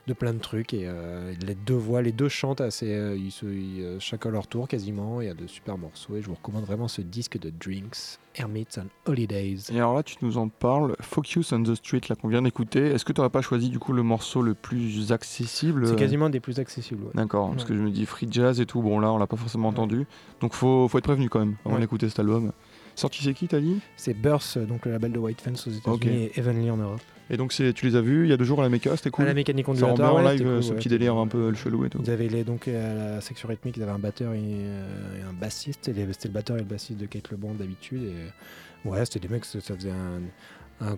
de 0.06 0.12
plein 0.12 0.32
de 0.32 0.38
trucs. 0.38 0.74
Et 0.74 0.84
euh, 0.86 1.32
les 1.46 1.54
deux 1.54 1.74
voix, 1.74 2.02
les 2.02 2.12
deux 2.12 2.28
chantent 2.28 2.60
assez, 2.60 2.92
euh, 2.92 3.16
ils 3.16 3.30
se, 3.30 3.46
ils, 3.46 3.82
euh, 3.82 4.00
chacun 4.00 4.30
leur 4.30 4.46
tour 4.46 4.68
quasiment. 4.68 5.20
Il 5.20 5.26
y 5.26 5.30
a 5.30 5.34
de 5.34 5.46
super 5.46 5.78
morceaux, 5.78 6.16
et 6.16 6.22
je 6.22 6.26
vous 6.26 6.34
recommande 6.34 6.64
vraiment 6.64 6.88
ce 6.88 7.02
disque 7.02 7.38
de 7.38 7.50
Drinks, 7.50 8.18
Hermits 8.34 8.66
on 8.78 9.10
Holidays. 9.10 9.58
Et 9.72 9.76
alors 9.76 9.94
là, 9.94 10.02
tu 10.02 10.16
nous 10.22 10.38
en 10.38 10.48
parles, 10.48 10.96
Focus 11.00 11.52
on 11.52 11.62
the 11.62 11.74
Street, 11.74 12.00
là 12.08 12.16
qu'on 12.16 12.28
vient 12.28 12.42
d'écouter. 12.42 12.86
Est-ce 12.86 13.04
que 13.04 13.12
tu 13.12 13.20
n'aurais 13.20 13.30
pas 13.30 13.42
choisi 13.42 13.68
du 13.68 13.78
coup 13.78 13.92
le 13.92 14.02
morceau 14.02 14.42
le 14.42 14.54
plus 14.54 15.12
accessible 15.12 15.86
C'est 15.86 15.96
quasiment 15.96 16.30
des 16.30 16.40
plus 16.40 16.58
accessibles. 16.58 17.04
ouais. 17.04 17.10
D'accord, 17.14 17.50
parce 17.50 17.64
que 17.64 17.74
je 17.74 17.80
me 17.80 17.90
dis 17.90 18.06
free 18.06 18.28
jazz 18.30 18.60
et 18.60 18.66
tout, 18.66 18.82
bon 18.82 18.98
là 18.98 19.12
on 19.12 19.18
l'a 19.18 19.26
pas 19.26 19.36
forcément 19.36 19.68
entendu. 19.68 20.06
Donc 20.40 20.54
faut, 20.54 20.88
faut 20.88 20.98
être 20.98 21.04
prévenu 21.04 21.28
quand 21.28 21.40
même 21.40 21.56
avant 21.64 21.78
d'écouter 21.78 22.08
cet 22.08 22.18
album. 22.18 22.52
Sorti 22.94 23.22
c'est 23.22 23.32
qui 23.32 23.48
t'as 23.48 23.60
dit? 23.60 23.80
C'est 23.96 24.14
Burst, 24.14 24.58
donc 24.58 24.84
le 24.84 24.92
label 24.92 25.12
de 25.12 25.18
White 25.18 25.40
Fence 25.40 25.66
aux 25.66 25.70
États-Unis 25.70 26.24
et 26.24 26.38
Evenly 26.38 26.70
en 26.70 26.76
Europe. 26.76 27.00
Et 27.32 27.38
donc 27.38 27.54
c'est, 27.54 27.72
tu 27.72 27.86
les 27.86 27.96
as 27.96 28.02
vus 28.02 28.26
il 28.26 28.30
y 28.30 28.32
a 28.32 28.36
deux 28.36 28.44
jours 28.44 28.60
à 28.60 28.62
la 28.62 28.68
Mecca, 28.68 28.94
c'était 28.94 29.08
cool 29.08 29.24
À 29.24 29.28
la 29.28 29.34
mécanique 29.34 29.66
ondulatoire, 29.66 30.16
en 30.16 30.20
live 30.20 30.46
euh, 30.46 30.54
cool, 30.56 30.62
ce 30.62 30.70
ouais, 30.70 30.76
petit 30.76 30.90
délire 30.90 31.16
un 31.16 31.26
peu 31.26 31.54
chelou 31.54 31.86
et 31.86 31.88
tout. 31.88 31.98
Ils 32.04 32.10
avaient 32.10 32.28
les, 32.28 32.44
donc 32.44 32.68
à 32.68 32.94
la 32.94 33.20
section 33.22 33.48
rythmique, 33.48 33.78
ils 33.78 33.82
avaient 33.82 33.92
un 33.92 33.98
batteur 33.98 34.34
et, 34.34 34.38
euh, 34.42 35.18
et 35.18 35.22
un 35.22 35.32
bassiste. 35.32 35.80
C'était 35.84 36.04
le 36.04 36.28
batteur 36.28 36.56
et 36.56 36.60
le 36.60 36.66
bassiste 36.66 37.00
de 37.00 37.06
Kate 37.06 37.30
LeBond 37.30 37.54
d'habitude. 37.54 38.02
Et 38.04 38.88
ouais, 38.88 39.02
c'était 39.06 39.26
des 39.26 39.32
mecs, 39.32 39.46
ça 39.46 39.60
faisait 39.60 39.90
un, 39.90 40.20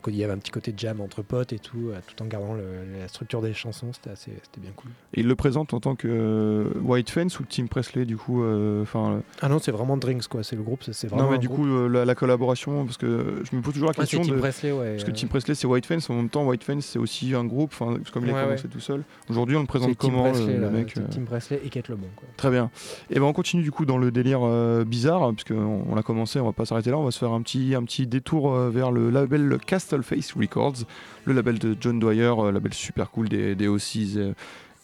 il 0.07 0.17
y 0.17 0.25
avait 0.25 0.33
un 0.33 0.39
petit 0.39 0.51
côté 0.51 0.73
jam 0.77 1.01
entre 1.01 1.23
potes 1.23 1.53
et 1.53 1.59
tout, 1.59 1.91
euh, 1.91 1.99
tout 2.07 2.23
en 2.23 2.27
gardant 2.27 2.55
la 2.55 3.09
structure 3.09 3.43
des 3.43 3.53
chansons, 3.53 3.91
c'était 3.93 4.61
bien 4.61 4.71
cool. 4.77 4.91
Et 5.15 5.21
il 5.21 5.27
le 5.27 5.35
présente 5.35 5.75
en 5.75 5.81
tant 5.81 5.95
que 5.95 6.09
euh, 6.09 6.81
White 6.83 7.11
Fence 7.11 7.39
ou 7.41 7.45
Tim 7.45 7.67
Presley 7.67 8.05
du 8.05 8.17
coup 8.17 8.43
euh, 8.43 8.83
enfin 8.83 9.13
euh 9.13 9.21
Ah 9.41 9.49
non, 9.49 9.59
c'est 9.59 9.73
vraiment 9.73 9.97
Drinks 9.97 10.29
quoi, 10.29 10.43
c'est 10.43 10.57
le 10.57 10.63
groupe, 10.63 10.85
c'est 10.91 11.07
vraiment. 11.07 11.25
Non 11.25 11.31
mais 11.31 11.39
du 11.39 11.49
coup 11.49 11.67
la, 11.89 12.15
collaboration 12.15 12.85
parce 12.85 12.97
que 12.97 13.43
je 13.51 13.57
me 13.57 13.61
pose 13.61 13.75
toujours 13.75 13.89
la 13.89 13.95
ah, 13.97 14.01
question 14.01 14.21
ah, 14.23 14.27
de, 14.27 14.31
Tim 14.31 14.39
Presley, 14.39 14.73
ouais, 14.73 14.91
parce 14.93 15.05
que 15.05 15.11
Tim 15.11 15.27
Presley 15.27 15.55
c'est 15.55 15.67
White 15.67 15.87
Fence 15.87 16.09
en 16.11 16.15
même 16.15 16.29
temps 16.29 16.47
White 16.47 16.63
Fence 16.63 16.87
c'est 16.87 16.99
aussi 16.99 17.35
un 17.35 17.45
groupe, 17.45 17.73
enfin 17.73 17.99
comme 18.13 18.25
il 18.25 18.35
a 18.35 18.45
commencé 18.45 18.69
tout 18.69 18.81
seul. 18.81 19.03
Aujourd'hui 19.29 19.57
on 19.57 19.61
le 19.61 19.67
présente 19.67 19.97
comment 19.97 20.31
Presley, 20.31 20.57
le, 20.57 20.71
mec 20.71 20.95
Tim 21.11 21.25
Presley 21.25 21.61
et 21.65 21.69
Kate 21.69 21.89
Le 21.89 21.97
Bon. 21.97 22.09
Très 22.37 22.51
bien. 22.51 22.71
Et 23.11 23.17
ben 23.17 23.23
on 23.23 23.33
continue 23.33 23.63
du 23.63 23.71
coup 23.71 23.85
dans 23.85 23.99
le 23.99 24.11
délire 24.11 24.41
bizarre 24.85 25.33
puisque 25.33 25.53
on, 25.53 25.85
on 25.89 25.95
l'a 25.95 26.03
commencé, 26.03 26.41
on 26.41 26.47
va 26.47 26.53
pas 26.53 26.65
s'arrêter 26.65 26.91
là, 26.91 26.99
on 26.99 27.05
va 27.05 27.11
se 27.11 27.19
faire 27.19 27.33
un 27.33 27.43
petit 27.43 27.75
un 27.75 27.83
petit 27.85 28.07
détour 28.07 28.55
vers 28.55 28.91
le 28.91 29.11
label 29.11 29.59
4 29.65 29.74
Castleface 29.75 30.35
Records, 30.35 30.85
le 31.25 31.33
label 31.33 31.59
de 31.59 31.77
John 31.81 31.99
Dwyer, 31.99 32.33
euh, 32.39 32.53
label 32.53 32.73
super 32.73 33.11
cool 33.11 33.29
des, 33.29 33.57
des 33.57 33.67
OCs. 33.67 34.17
Euh, 34.17 34.33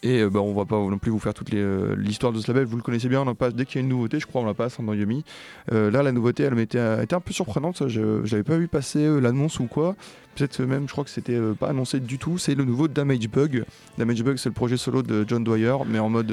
et 0.03 0.23
euh, 0.23 0.31
bah, 0.31 0.41
on 0.41 0.53
va 0.53 0.65
pas 0.65 0.75
non 0.75 0.99
plus 0.99 1.13
vous 1.13 1.21
faire 1.21 1.33
toute 1.33 1.53
l'histoire 1.53 2.33
de 2.33 2.41
ce 2.41 2.51
label, 2.51 2.65
vous 2.65 2.77
le 2.77 2.83
connaissez 2.83 3.09
bien, 3.09 3.21
on 3.21 3.27
en 3.29 3.37
passe 3.37 3.55
dès 3.55 3.67
qu'il 3.67 3.77
y 3.77 3.79
a 3.79 3.83
une 3.83 3.89
nouveauté, 3.89 4.19
je 4.19 4.27
crois 4.27 4.43
on 4.43 4.47
la 4.47 4.55
passe 4.55 4.81
hein, 4.81 4.83
dans 4.83 4.95
Yumi. 4.95 5.25
Là 5.71 6.03
la 6.03 6.11
nouveauté 6.11 6.43
elle 6.43 6.55
m'était 6.57 7.05
était 7.05 7.15
un 7.15 7.21
peu 7.21 7.33
surprenante, 7.33 7.87
je 7.87 8.23
n'avais 8.23 8.43
pas 8.43 8.57
vu 8.57 8.67
passer 8.67 9.21
l'annonce 9.21 9.61
ou 9.61 9.67
quoi. 9.67 9.95
Peut-être 10.35 10.63
même 10.63 10.89
je 10.89 10.93
crois 10.93 11.05
que 11.05 11.11
c'était 11.11 11.39
pas 11.59 11.69
annoncé 11.69 12.01
du 12.01 12.17
tout, 12.17 12.39
c'est 12.39 12.55
le 12.55 12.65
nouveau 12.65 12.89
Damage 12.89 13.29
Bug. 13.29 13.65
Damage 13.99 14.25
Bug 14.25 14.39
c'est 14.39 14.49
le 14.49 14.55
projet 14.55 14.79
solo 14.79 15.03
de 15.03 15.27
John 15.29 15.45
Dwyer 15.45 15.77
mais 15.87 15.99
en 15.99 16.09
mode 16.09 16.33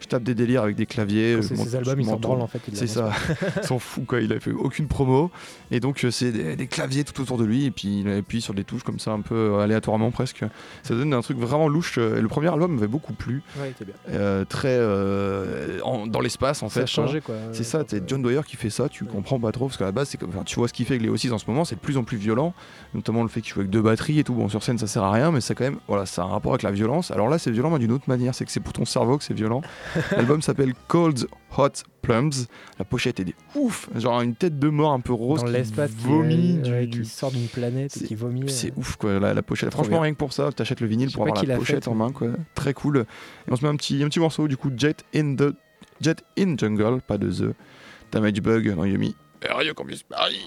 je 0.00 0.06
tape 0.06 0.22
des 0.22 0.34
délires 0.34 0.62
avec 0.62 0.76
des 0.76 0.86
claviers. 0.86 1.42
Ses 1.42 1.74
albums, 1.76 2.00
ils 2.00 2.06
s'en 2.06 2.16
branlent 2.16 2.40
en 2.40 2.46
fait. 2.46 2.60
C'est 2.72 2.86
ça, 2.86 3.10
s'en 3.62 3.78
fout 3.78 4.06
quoi, 4.06 4.20
il 4.20 4.32
a 4.32 4.40
fait 4.40 4.52
aucune 4.52 4.86
promo. 4.86 5.30
Et 5.70 5.80
donc 5.80 6.04
euh, 6.04 6.10
c'est 6.10 6.32
des, 6.32 6.56
des 6.56 6.66
claviers 6.66 7.04
tout 7.04 7.20
autour 7.20 7.36
de 7.38 7.44
lui, 7.44 7.64
et 7.66 7.70
puis 7.70 8.00
il 8.00 8.10
appuie 8.10 8.40
sur 8.40 8.54
des 8.54 8.64
touches 8.64 8.82
comme 8.84 8.98
ça 8.98 9.10
un 9.12 9.20
peu 9.20 9.34
euh, 9.34 9.58
aléatoirement 9.60 10.10
presque. 10.10 10.44
Ça 10.82 10.94
donne 10.94 11.12
un 11.12 11.20
truc 11.20 11.38
vraiment 11.38 11.68
louche. 11.68 11.96
euh, 11.98 12.18
Et 12.18 12.20
le 12.20 12.28
premier 12.28 12.48
album 12.48 12.74
m'avait 12.74 12.86
beaucoup 12.86 13.12
plu. 13.12 13.42
Ouais, 13.58 13.68
il 13.68 13.70
était 13.70 13.84
bien. 13.84 13.94
euh, 14.10 14.44
très 14.44 14.76
euh, 14.78 15.78
en- 15.82 16.06
dans 16.06 16.20
l'espace 16.20 16.62
en 16.62 16.68
Ça 16.68 16.74
fait. 16.80 16.82
a 16.82 16.86
changé 16.86 17.20
quoi. 17.20 17.34
C'est 17.52 17.64
ça, 17.64 17.84
c'est 17.86 18.08
John 18.08 18.22
Dwyer 18.22 18.40
qui 18.46 18.56
fait 18.56 18.70
ça, 18.70 18.88
tu 18.88 19.04
Ouais. 19.04 19.10
comprends 19.10 19.38
pas 19.40 19.52
trop, 19.52 19.66
parce 19.66 19.76
qu'à 19.76 19.84
la 19.84 19.92
base, 19.92 20.08
c'est 20.08 20.18
comme, 20.18 20.32
tu 20.44 20.56
vois 20.56 20.68
ce 20.68 20.72
qu'il 20.72 20.86
fait 20.86 20.94
avec 20.94 21.02
les 21.02 21.10
O6 21.12 21.32
en 21.32 21.38
ce 21.38 21.44
moment, 21.48 21.64
c'est 21.64 21.74
de 21.76 21.80
plus 21.80 21.96
en 21.96 22.04
plus 22.04 22.16
violent, 22.16 22.54
notamment 22.94 23.22
le 23.22 23.28
fait 23.28 23.40
qu'il 23.40 23.52
joue 23.54 23.60
avec 23.60 23.70
deux 23.70 23.82
batteries 23.82 24.18
et 24.20 24.24
tout. 24.24 24.34
Bon, 24.34 24.48
sur 24.48 24.62
scène, 24.62 24.78
ça 24.78 24.86
sert 24.86 25.02
à 25.02 25.12
rien, 25.12 25.30
mais 25.32 25.40
c'est 25.40 25.54
quand 25.54 25.64
même, 25.64 25.78
voilà, 25.88 26.06
ça 26.06 26.22
a 26.22 26.24
un 26.24 26.28
rapport 26.28 26.52
avec 26.52 26.62
la 26.62 26.70
violence. 26.70 27.10
Alors 27.10 27.28
là, 27.28 27.38
c'est 27.38 27.50
violent, 27.50 27.70
mais 27.70 27.78
d'une 27.78 27.92
autre 27.92 28.04
manière, 28.08 28.34
c'est 28.34 28.44
que 28.44 28.50
c'est 28.50 28.60
pour 28.60 28.72
ton 28.72 28.84
cerveau 28.84 29.18
que 29.18 29.24
c'est 29.24 29.34
violent. 29.34 29.62
L'album 30.12 30.42
s'appelle 30.42 30.72
Cold 30.88 31.26
Hot 31.56 31.68
Plums. 32.02 32.46
La 32.78 32.84
pochette 32.84 33.20
est 33.20 33.24
des 33.24 33.34
ouf, 33.54 33.88
genre 33.96 34.20
une 34.22 34.34
tête 34.34 34.58
de 34.58 34.68
mort 34.68 34.92
un 34.92 35.00
peu 35.00 35.12
rose 35.12 35.40
dans 35.40 35.46
qui 35.46 35.52
l'espace 35.52 35.90
qui, 35.90 36.04
vomit. 36.06 36.60
euh, 36.66 36.86
du- 36.86 37.02
qui 37.02 37.08
sort 37.08 37.30
d'une 37.30 37.48
planète 37.48 37.96
et 37.96 38.00
C'est- 38.00 38.04
qui 38.06 38.14
vomit. 38.14 38.48
c'est 38.50 38.68
euh. 38.68 38.78
ouf 38.78 38.96
quoi 38.96 39.18
la, 39.18 39.34
la 39.34 39.42
pochette. 39.42 39.70
Franchement 39.72 39.96
bien. 39.96 40.02
rien 40.02 40.12
que 40.12 40.18
pour 40.18 40.32
ça, 40.32 40.50
t'achètes 40.52 40.80
le 40.80 40.86
vinyle 40.86 41.10
pour 41.12 41.22
avoir 41.26 41.44
la 41.44 41.56
pochette 41.56 41.84
fait, 41.84 41.90
en 41.90 41.94
main 41.94 42.10
quoi. 42.12 42.28
Très 42.54 42.74
cool. 42.74 42.98
Et 43.46 43.52
on 43.52 43.56
se 43.56 43.62
met 43.64 43.68
un 43.70 43.76
petit, 43.76 44.02
un 44.02 44.08
petit 44.08 44.20
morceau 44.20 44.48
du 44.48 44.56
coup 44.56 44.70
Jet 44.76 45.04
in 45.14 45.34
the 45.36 45.54
Jet 46.00 46.22
in 46.38 46.56
Jungle, 46.56 47.00
pas 47.06 47.18
de 47.18 47.30
The. 47.30 47.54
Damage 48.12 48.40
Bug 48.40 48.74
dans 48.74 48.84
Yumi. 48.84 49.14
Radio 49.48 49.74
Campus 49.74 50.02
Paris. 50.02 50.40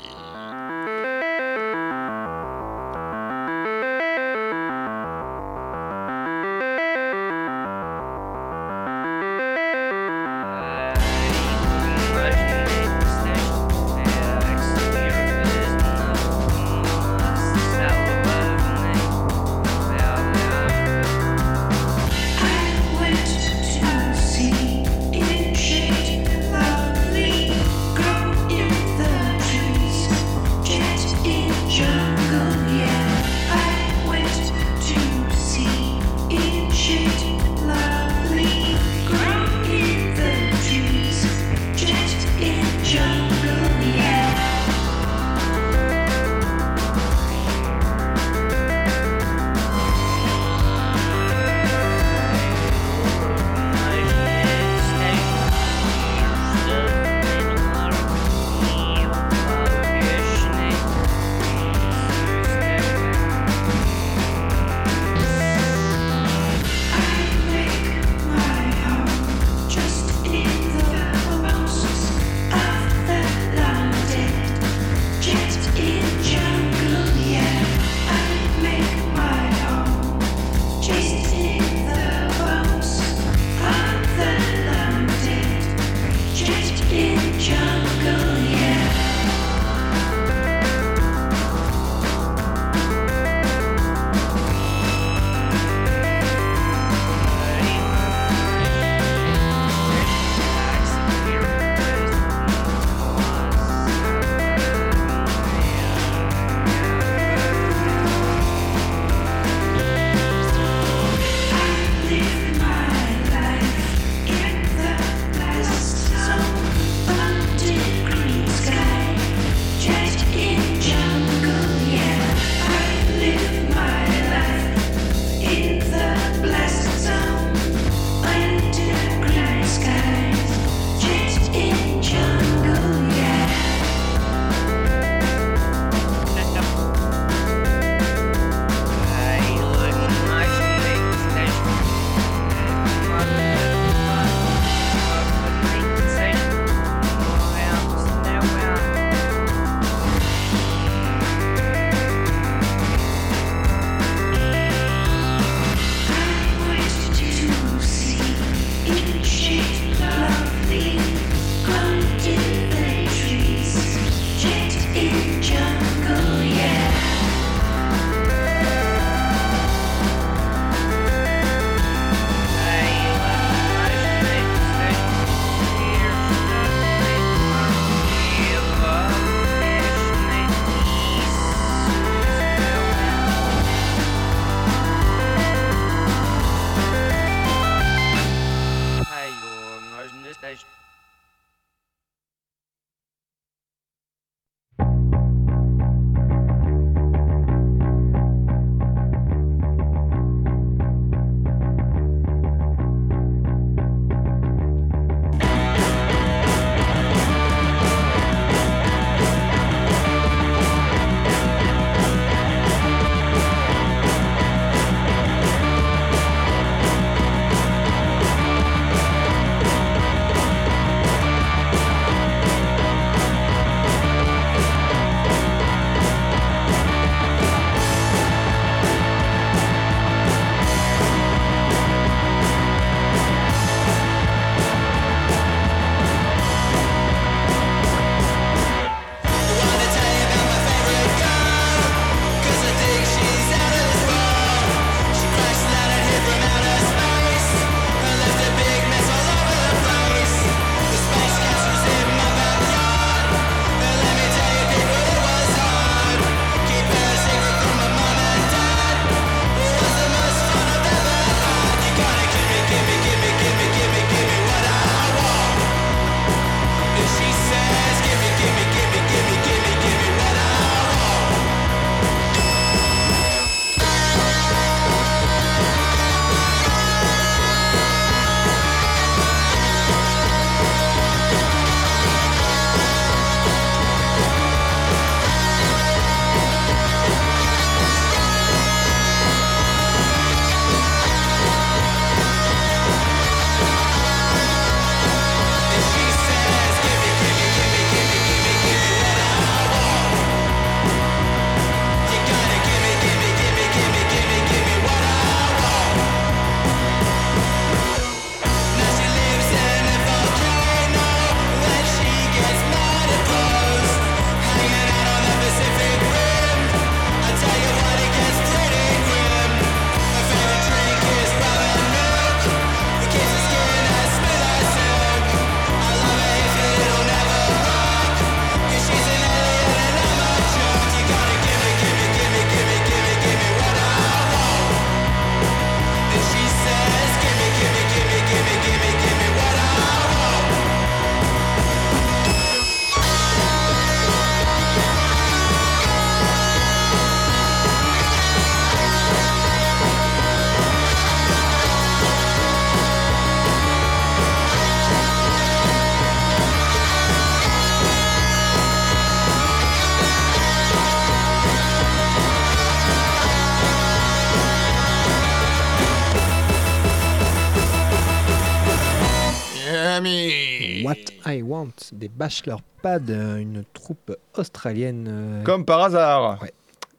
I 371.32 371.42
Want 371.42 371.72
des 371.94 372.10
Bachelor 372.10 372.62
Pad, 372.82 373.10
euh, 373.10 373.38
une 373.38 373.64
troupe 373.74 374.16
australienne 374.36 375.08
euh, 375.10 375.44
Comme 375.44 375.66
par 375.66 375.82
hasard. 375.82 376.40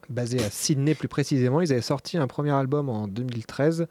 basée 0.09 0.43
à 0.43 0.51
Sydney 0.51 0.95
plus 0.95 1.09
précisément. 1.09 1.61
Ils 1.61 1.73
avaient 1.73 1.81
sorti 1.81 2.19
un 2.19 2.27
premier 2.27 2.53
album 2.53 2.89
en 2.89 3.09
2013 3.09 3.87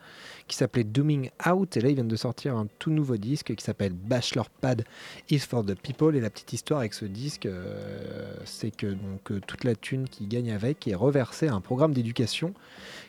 qui 0.47 0.57
s'appelait 0.57 0.83
Dooming 0.83 1.29
Out 1.49 1.77
et 1.77 1.81
là 1.81 1.89
ils 1.89 1.95
viennent 1.95 2.07
de 2.07 2.15
sortir 2.15 2.55
un 2.55 2.67
tout 2.79 2.91
nouveau 2.91 3.17
disque 3.17 3.55
qui 3.55 3.63
s'appelle 3.63 3.93
Bachelor 3.93 4.49
Pad 4.49 4.83
is 5.29 5.39
for 5.39 5.65
the 5.65 5.75
People 5.75 6.15
et 6.15 6.19
la 6.19 6.29
petite 6.29 6.53
histoire 6.53 6.81
avec 6.81 6.93
ce 6.93 7.05
disque 7.05 7.45
euh, 7.45 8.33
c'est 8.45 8.71
que 8.71 8.87
donc 8.87 9.31
euh, 9.31 9.39
toute 9.47 9.63
la 9.63 9.75
thune 9.75 10.07
qu'ils 10.09 10.27
gagnent 10.27 10.51
avec 10.51 10.87
est 10.87 10.95
reversée 10.95 11.47
à 11.47 11.53
un 11.53 11.61
programme 11.61 11.93
d'éducation 11.93 12.53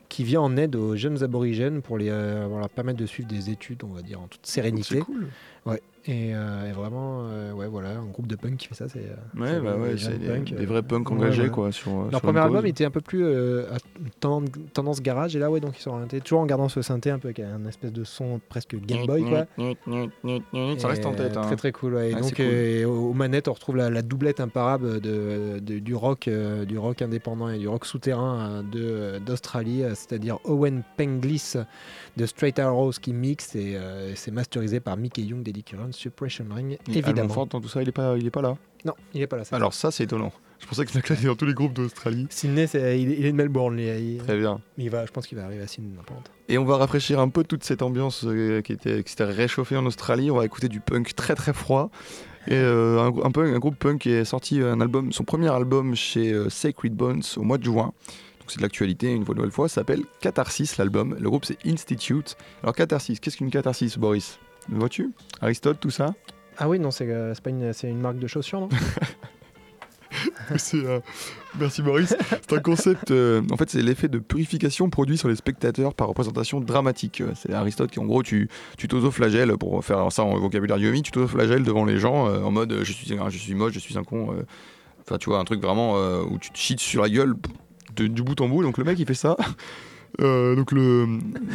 qui 0.09 0.25
vient 0.25 0.43
en 0.43 0.57
aide 0.57 0.77
aux 0.77 0.95
jeunes 0.95 1.23
aborigènes 1.25 1.81
pour, 1.81 1.97
les, 1.97 2.11
euh, 2.11 2.47
pour 2.47 2.59
leur 2.59 2.69
permettre 2.69 2.99
de 2.99 3.07
suivre 3.07 3.29
des 3.29 3.49
études, 3.49 3.83
on 3.83 3.95
va 3.95 4.03
dire, 4.03 4.21
en 4.21 4.27
toute 4.27 4.45
sérénité. 4.47 4.97
C'est 4.97 5.01
cool. 5.01 5.29
Et, 6.07 6.35
euh, 6.35 6.69
et 6.69 6.73
vraiment, 6.73 7.27
euh, 7.29 7.53
ouais, 7.53 7.69
voilà, 7.69 7.91
un 7.91 8.07
groupe 8.07 8.27
de 8.27 8.35
punk 8.35 8.57
qui 8.57 8.67
fait 8.67 8.75
ça, 8.75 8.89
c'est. 8.89 8.99
euh, 8.99 9.41
Ouais, 9.41 9.61
bah 9.61 9.75
des 9.77 9.81
ouais, 9.83 9.95
c'est 9.97 10.19
des, 10.57 10.67
vrais 10.67 10.83
punks 10.83 11.09
engagés 11.13 11.43
ouais. 11.45 11.49
quoi 11.49 11.71
sur. 11.71 11.93
Leur 11.93 12.11
sur 12.11 12.21
premier 12.23 12.41
album 12.41 12.67
était 12.67 12.85
un 12.85 12.91
peu 12.91 13.01
plus 13.01 13.25
à 13.25 13.77
tendance, 14.19 14.49
tendance 14.73 15.01
garage, 15.01 15.37
et 15.37 15.39
là, 15.39 15.49
ouais, 15.49 15.61
donc 15.61 15.79
ils 15.79 15.81
sont 15.83 15.93
orientés 15.93 16.21
toujours 16.21 16.41
en 16.41 16.47
gardant 16.47 16.69
ce 16.69 16.83
synthé 16.83 17.11
un 17.11 17.21
peu 17.21 17.29
avec 17.29 17.39
un 17.39 17.65
espèce 17.67 17.93
de 17.93 18.03
son 18.03 18.41
presque 18.49 18.75
Game 18.85 19.07
Boy, 19.07 19.23
quoi. 19.23 19.47
Ça 20.79 20.89
reste 20.89 21.07
en 21.07 21.13
tête. 21.13 21.37
hein. 21.37 21.43
Très 21.43 21.57
très 21.57 21.73
cool. 21.73 21.95
ouais. 21.95 22.11
Et 22.11 22.15
Ouais, 22.15 22.21
donc 22.21 22.35
cool. 22.35 22.87
aux, 22.87 23.13
manettes, 23.15 23.47
on 23.47 23.53
retrouve 23.53 23.77
la, 23.77 23.89
la 23.89 24.03
doublette 24.03 24.41
imparable 24.41 25.01
de, 25.01 25.61
de- 25.61 25.79
du 25.79 25.95
rock, 25.95 26.29
du 26.67 26.79
rock 26.79 27.01
indépendant 27.03 27.49
et 27.49 27.59
du 27.59 27.69
rock 27.69 27.87
souterrain 27.87 28.65
d'Australie, 29.25 29.85
c'est-à-dire 29.95 30.39
Owen 30.45 30.83
Penglis 30.97 31.55
de 32.17 32.27
Straight 32.27 32.59
Arrows 32.59 32.93
qui 33.01 33.13
mixe 33.13 33.55
et 33.57 33.77
euh, 33.77 34.15
c'est 34.17 34.31
masterisé 34.31 34.81
par 34.81 34.97
Mickey 34.97 35.23
Young 35.23 35.43
d'Eddie 35.43 35.63
Curran, 35.65 35.93
Suppression 35.93 36.45
Ring, 36.55 36.79
Et 36.93 36.99
évidemment. 36.99 37.33
Ford, 37.33 37.47
dans 37.47 37.61
tout 37.61 37.69
ça, 37.69 37.83
il 37.83 37.89
est 37.89 37.93
pas, 37.93 38.17
il 38.19 38.27
est 38.27 38.31
pas 38.31 38.43
là. 38.43 38.57
Non, 38.85 38.95
il 39.15 39.23
est 39.23 39.27
pas 39.27 39.37
là. 39.37 39.45
Alors 39.53 39.73
ça, 39.75 39.91
c'est 39.91 40.05
étonnant. 40.05 40.33
Je 40.59 40.67
pensais 40.67 40.85
que 40.85 40.91
Snacklad 40.93 41.19
est 41.21 41.27
dans 41.27 41.35
tous 41.35 41.47
les 41.47 41.55
groupes 41.55 41.73
d'Australie. 41.73 42.27
Sydney, 42.31 42.67
il, 42.75 42.77
est- 42.79 43.01
il 43.01 43.25
est 43.27 43.33
de 43.33 43.37
Melbourne. 43.37 43.77
lui, 43.77 43.87
il- 43.89 44.19
Très 44.19 44.39
bien. 44.39 44.61
il 44.79 44.91
va, 44.91 45.07
je 45.07 45.11
pense 45.11 45.27
qu'il 45.27 45.39
va 45.39 45.45
arriver 45.45 45.63
à 45.63 45.67
Sydney 45.67 45.97
longtemps. 45.97 46.23
Et 46.49 46.59
on 46.59 46.65
va 46.65 46.77
rafraîchir 46.77 47.19
un 47.19 47.29
peu 47.29 47.43
toute 47.45 47.65
cette 47.65 47.83
ambiance 47.83 48.25
euh, 48.27 48.61
qui 48.61 48.73
était 48.73 49.03
qui 49.03 49.11
s'était 49.11 49.25
réchauffée 49.25 49.77
en 49.77 49.87
Australie. 49.87 50.31
On 50.31 50.37
va 50.37 50.45
écouter 50.45 50.69
du 50.69 50.81
punk 50.81 51.15
très 51.17 51.35
très 51.35 51.53
froid. 51.53 51.91
Et 52.49 52.55
euh, 52.55 53.01
un, 53.01 53.07
un, 53.25 53.31
punk- 53.31 53.55
un 53.55 53.59
groupe 53.59 53.77
punk 53.77 54.01
qui 54.03 54.11
est 54.11 54.25
sorti 54.25 54.61
un 54.61 54.81
album, 54.81 55.13
son 55.13 55.25
premier 55.25 55.49
album 55.49 55.95
chez 55.95 56.33
euh, 56.33 56.49
Sacred 56.51 56.93
Bones 56.95 57.23
au 57.37 57.43
mois 57.43 57.59
de 57.59 57.65
juin. 57.65 57.93
Donc 58.43 58.51
c'est 58.51 58.57
de 58.57 58.63
l'actualité 58.63 59.13
une 59.13 59.23
nouvelle 59.23 59.53
fois. 59.53 59.69
Ça 59.69 59.77
s'appelle 59.77 60.03
Catharsis 60.21 60.77
l'album. 60.77 61.17
Le 61.21 61.31
groupe 61.31 61.45
c'est 61.45 61.59
Institute. 61.65 62.37
Alors 62.65 62.75
Catharsis, 62.75 63.21
qu'est-ce 63.21 63.37
qu'une 63.37 63.51
catharsis, 63.51 63.97
Boris? 63.99 64.41
Vois-tu? 64.69 65.13
Aristote, 65.41 65.79
tout 65.81 65.91
ça? 65.91 66.15
Ah 66.59 66.69
oui, 66.69 66.81
non, 66.81 66.91
c'est 66.91 67.07
euh, 67.09 67.33
pas 67.43 67.51
une, 67.51 67.73
une 67.85 68.01
marque 68.01 68.19
de 68.19 68.27
chaussures, 68.27 68.61
non? 68.61 68.69
Euh, 70.75 71.01
Merci 71.59 71.81
Boris. 71.81 72.15
C'est 72.31 72.53
un 72.53 72.61
concept. 72.61 73.11
euh, 73.11 73.41
en 73.51 73.57
fait, 73.57 73.71
c'est 73.71 73.81
l'effet 73.81 74.09
de 74.09 74.19
purification 74.19 74.91
produit 74.91 75.17
sur 75.17 75.29
les 75.29 75.37
spectateurs 75.37 75.95
par 75.95 76.09
représentation 76.09 76.61
dramatique. 76.61 77.23
C'est 77.35 77.55
Aristote 77.55 77.91
qui, 77.91 77.99
en 77.99 78.05
gros, 78.05 78.23
tu, 78.23 78.51
tu 78.77 78.89
t'ausoflagelles 78.89 79.57
pour 79.57 79.83
faire 79.83 80.13
ça 80.13 80.25
en 80.25 80.37
vocabulaire 80.39 80.77
Yomi. 80.77 81.03
Tu 81.03 81.13
t'ausoflagelles 81.13 81.63
devant 81.63 81.87
les 81.87 81.99
gens 81.99 82.29
euh, 82.29 82.43
en 82.43 82.51
mode 82.51 82.81
je 82.83 82.93
suis, 82.93 83.07
je 83.07 83.39
suis 83.39 83.55
moche, 83.55 83.73
je 83.73 83.79
suis 83.79 83.97
un 83.97 84.05
con. 84.05 84.37
Enfin, 85.01 85.17
tu 85.17 85.31
vois, 85.31 85.39
un 85.39 85.45
truc 85.45 85.63
vraiment 85.63 85.97
où 86.23 86.39
tu 86.39 86.51
te 86.51 86.59
cheats 86.59 86.77
sur 86.79 87.03
la 87.03 87.09
gueule 87.09 87.35
de- 87.97 88.07
du 88.07 88.23
bout 88.23 88.41
en 88.41 88.49
bout. 88.49 88.63
Donc 88.63 88.79
le 88.79 88.85
mec, 88.85 88.99
il 88.99 89.07
fait 89.07 89.15
ça. 89.15 89.37
Euh, 90.21 90.55
donc 90.57 90.73
le, 90.73 91.07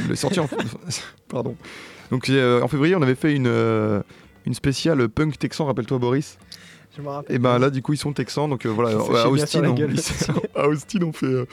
le 0.10 0.16
sorti 0.16 0.40
en 0.40 0.50
pardon. 1.30 1.56
Donc 2.10 2.28
euh, 2.28 2.60
en 2.64 2.68
février, 2.68 2.96
on 2.96 3.04
avait 3.04 3.14
fait 3.14 3.36
une 3.36 3.46
euh, 3.46 4.02
une 4.48 4.56
spéciale 4.56 5.08
punk 5.10 5.38
texan. 5.38 5.66
Rappelle-toi 5.68 6.00
Boris. 6.00 6.40
Je 6.98 7.04
me 7.04 7.08
rappelle. 7.10 7.36
Et 7.36 7.38
ben 7.38 7.60
là, 7.60 7.70
du 7.70 7.84
coup, 7.84 7.94
ils 7.94 7.98
sont 7.98 8.14
texans, 8.14 8.50
donc 8.50 8.66
voilà. 8.66 8.98
À 8.98 9.28
Austin, 9.30 9.64
on, 9.64 10.60
à 10.60 10.68
Austin, 10.70 11.00
on 11.04 11.14
fait 11.14 11.48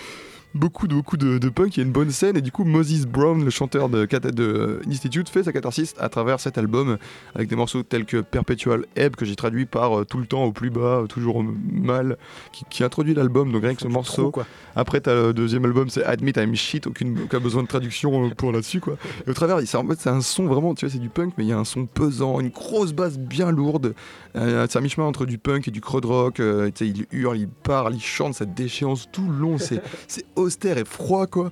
beaucoup 0.54 0.86
de 0.86 0.94
beaucoup 0.94 1.16
de, 1.16 1.38
de 1.38 1.48
punk. 1.48 1.76
Il 1.76 1.80
y 1.80 1.82
a 1.82 1.86
une 1.86 1.92
bonne 1.92 2.10
scène, 2.10 2.36
et 2.36 2.40
du 2.40 2.52
coup, 2.52 2.64
Moses 2.64 3.06
Brown, 3.06 3.44
le 3.44 3.50
chanteur 3.50 3.88
de, 3.88 4.06
de 4.06 4.44
euh, 4.44 4.80
Institute, 4.88 5.28
fait 5.28 5.42
sa 5.42 5.52
catharsis 5.52 5.94
à 5.98 6.08
travers 6.08 6.40
cet 6.40 6.58
album 6.58 6.96
avec 7.34 7.48
des 7.48 7.56
morceaux 7.56 7.82
tels 7.82 8.04
que 8.04 8.20
Perpetual 8.20 8.86
Ebb 8.96 9.16
que 9.16 9.24
j'ai 9.24 9.36
traduit 9.36 9.66
par 9.66 10.00
euh, 10.00 10.04
tout 10.04 10.18
le 10.18 10.26
temps 10.26 10.44
au 10.44 10.52
plus 10.52 10.70
bas, 10.70 11.04
toujours 11.08 11.44
mal, 11.44 12.16
qui, 12.52 12.64
qui 12.70 12.84
introduit 12.84 13.14
l'album. 13.14 13.52
Donc 13.52 13.62
rien 13.62 13.74
que 13.74 13.82
ce 13.82 13.88
morceau. 13.88 14.30
quoi. 14.30 14.46
Après, 14.76 15.00
t'as 15.00 15.14
le 15.14 15.32
deuxième 15.32 15.64
album, 15.64 15.88
c'est 15.88 16.04
Admit 16.04 16.32
I'm 16.36 16.54
Shit, 16.54 16.86
aucune, 16.86 17.18
aucun 17.24 17.40
besoin 17.40 17.62
de 17.62 17.68
traduction 17.68 18.26
euh, 18.26 18.30
pour 18.30 18.52
là-dessus, 18.52 18.80
quoi. 18.80 18.96
Et 19.26 19.30
au 19.30 19.34
travers, 19.34 19.60
c'est 19.66 19.76
en 19.76 19.86
fait, 19.86 19.98
c'est 19.98 20.10
un 20.10 20.20
son 20.20 20.46
vraiment, 20.46 20.74
tu 20.74 20.84
vois, 20.86 20.92
c'est 20.92 20.98
du 20.98 21.08
punk, 21.08 21.34
mais 21.36 21.44
il 21.44 21.48
y 21.48 21.52
a 21.52 21.58
un 21.58 21.64
son 21.64 21.86
pesant, 21.86 22.40
une 22.40 22.50
grosse 22.50 22.92
basse 22.92 23.18
bien 23.18 23.50
lourde. 23.50 23.94
Euh, 24.36 24.66
c'est 24.68 24.78
un 24.78 24.82
mi-chemin 24.82 25.06
entre 25.06 25.26
du 25.26 25.38
punk 25.38 25.68
et 25.68 25.70
du 25.70 25.80
crowd 25.80 26.04
rock. 26.04 26.40
euh, 26.40 26.70
il 26.80 27.06
hurle, 27.12 27.38
il 27.38 27.48
parle, 27.48 27.94
il 27.94 28.00
chante 28.02 28.34
cette 28.34 28.54
déchéance 28.54 29.08
tout 29.12 29.26
le 29.28 29.38
long. 29.38 29.58
C'est, 29.58 29.80
c'est 30.08 30.24
austère 30.44 30.78
et 30.78 30.84
froid, 30.84 31.26
quoi. 31.26 31.50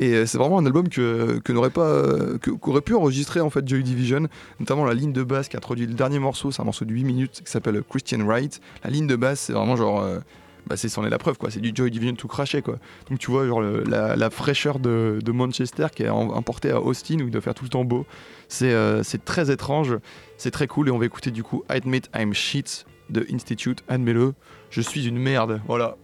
Et 0.00 0.14
euh, 0.14 0.26
c'est 0.26 0.38
vraiment 0.38 0.58
un 0.58 0.66
album 0.66 0.88
que, 0.88 1.40
que 1.40 1.52
n'aurait 1.52 1.70
pas, 1.70 1.88
euh, 1.88 2.38
qu'aurait 2.38 2.80
pu 2.80 2.94
enregistrer 2.94 3.40
en 3.40 3.50
fait 3.50 3.66
Joy 3.66 3.82
Division, 3.82 4.28
notamment 4.60 4.84
la 4.84 4.94
ligne 4.94 5.12
de 5.12 5.22
basse 5.22 5.48
qui 5.48 5.56
introduit 5.56 5.86
le 5.86 5.94
dernier 5.94 6.18
morceau, 6.18 6.50
c'est 6.50 6.62
un 6.62 6.64
morceau 6.64 6.84
de 6.84 6.92
8 6.92 7.04
minutes 7.04 7.42
qui 7.44 7.50
s'appelle 7.50 7.82
Christian 7.88 8.26
Right. 8.26 8.60
La 8.84 8.90
ligne 8.90 9.06
de 9.06 9.16
basse, 9.16 9.40
c'est 9.40 9.52
vraiment 9.52 9.76
genre, 9.76 10.00
euh, 10.02 10.20
bah 10.68 10.76
c'est 10.76 10.88
c'en 10.88 11.04
est 11.04 11.10
la 11.10 11.18
preuve 11.18 11.36
quoi, 11.38 11.50
c'est 11.50 11.60
du 11.60 11.72
Joy 11.74 11.90
Division 11.90 12.14
tout 12.14 12.28
craché 12.28 12.62
quoi. 12.62 12.78
Donc 13.10 13.18
tu 13.18 13.30
vois 13.30 13.46
genre 13.46 13.60
la, 13.60 14.30
fraîcheur 14.30 14.78
de, 14.78 15.18
de 15.24 15.32
Manchester 15.32 15.86
qui 15.94 16.04
est 16.04 16.08
importée 16.08 16.70
à 16.70 16.80
Austin 16.80 17.16
où 17.16 17.26
il 17.26 17.30
doit 17.30 17.40
faire 17.40 17.54
tout 17.54 17.64
le 17.64 17.70
temps 17.70 17.84
beau. 17.84 18.06
C'est 18.48 19.24
très 19.24 19.50
étrange, 19.50 19.96
c'est 20.36 20.50
très 20.50 20.66
cool 20.66 20.88
et 20.88 20.90
on 20.90 20.98
va 20.98 21.06
écouter 21.06 21.30
du 21.30 21.42
coup 21.42 21.64
Admit 21.68 22.02
I'm 22.14 22.34
Shit 22.34 22.86
de 23.10 23.26
Institute, 23.32 23.82
admets-le, 23.88 24.34
je 24.70 24.80
suis 24.82 25.06
une 25.06 25.18
merde, 25.18 25.60
voilà. 25.66 25.96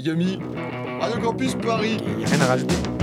Yami, 0.00 0.38
Radio 1.00 1.20
Campus 1.20 1.54
Paris. 1.54 1.98
Il 2.18 2.24
rien 2.24 2.40
à 2.40 2.46
rajouter. 2.46 2.99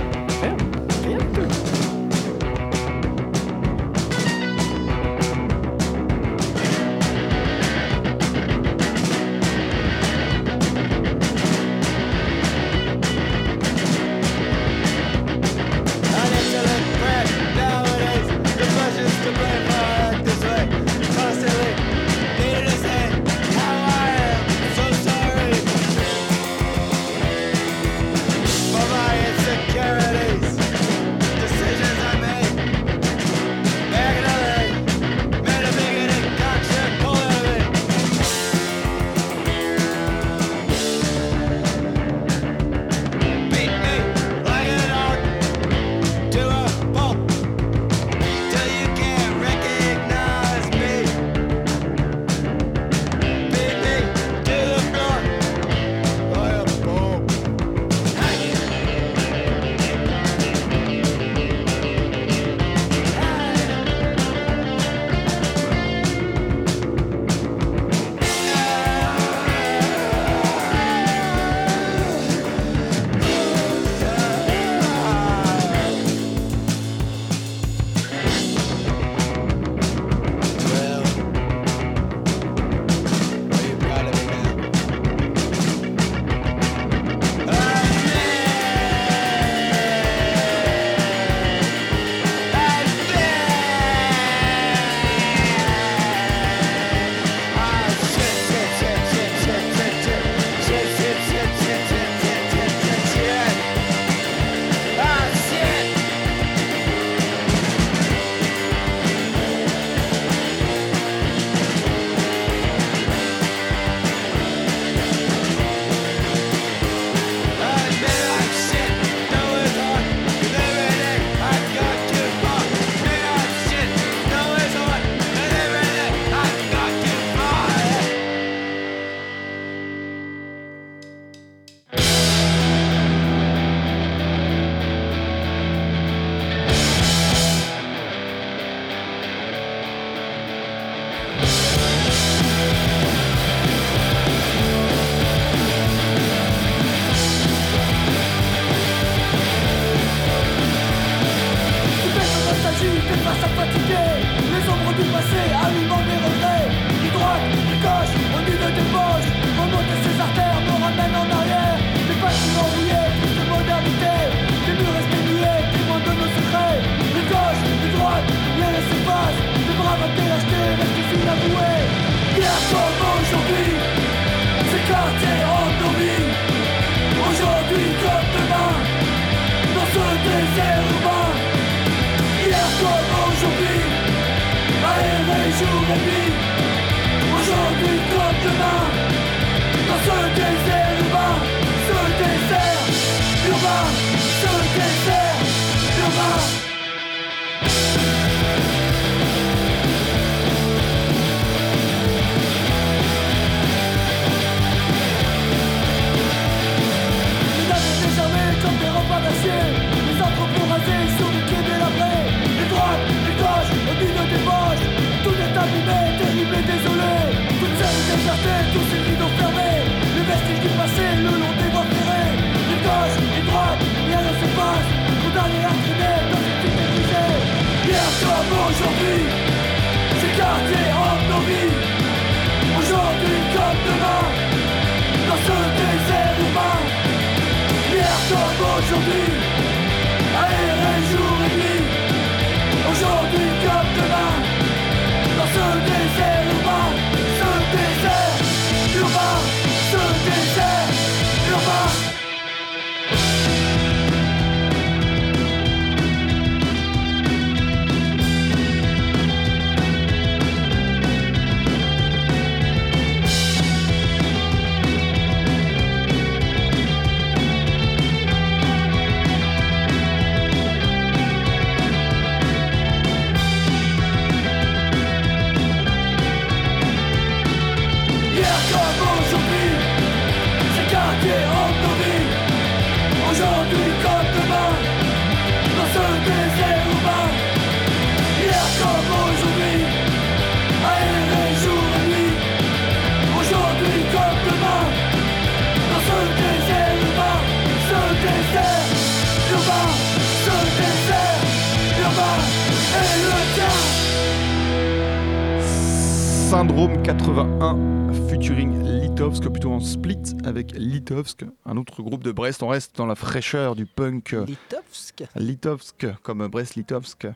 Avec 310.70 310.80
Litovsk, 310.80 311.44
un 311.66 311.76
autre 311.76 312.02
groupe 312.02 312.22
de 312.24 312.32
Brest. 312.32 312.62
On 312.62 312.68
reste 312.68 312.96
dans 312.96 313.06
la 313.06 313.14
fraîcheur 313.14 313.74
du 313.76 313.86
punk. 313.86 314.34
Litovsk 314.46 315.24
Litovsk, 315.36 316.06
comme 316.22 316.46
Brest-Litovsk. 316.48 317.26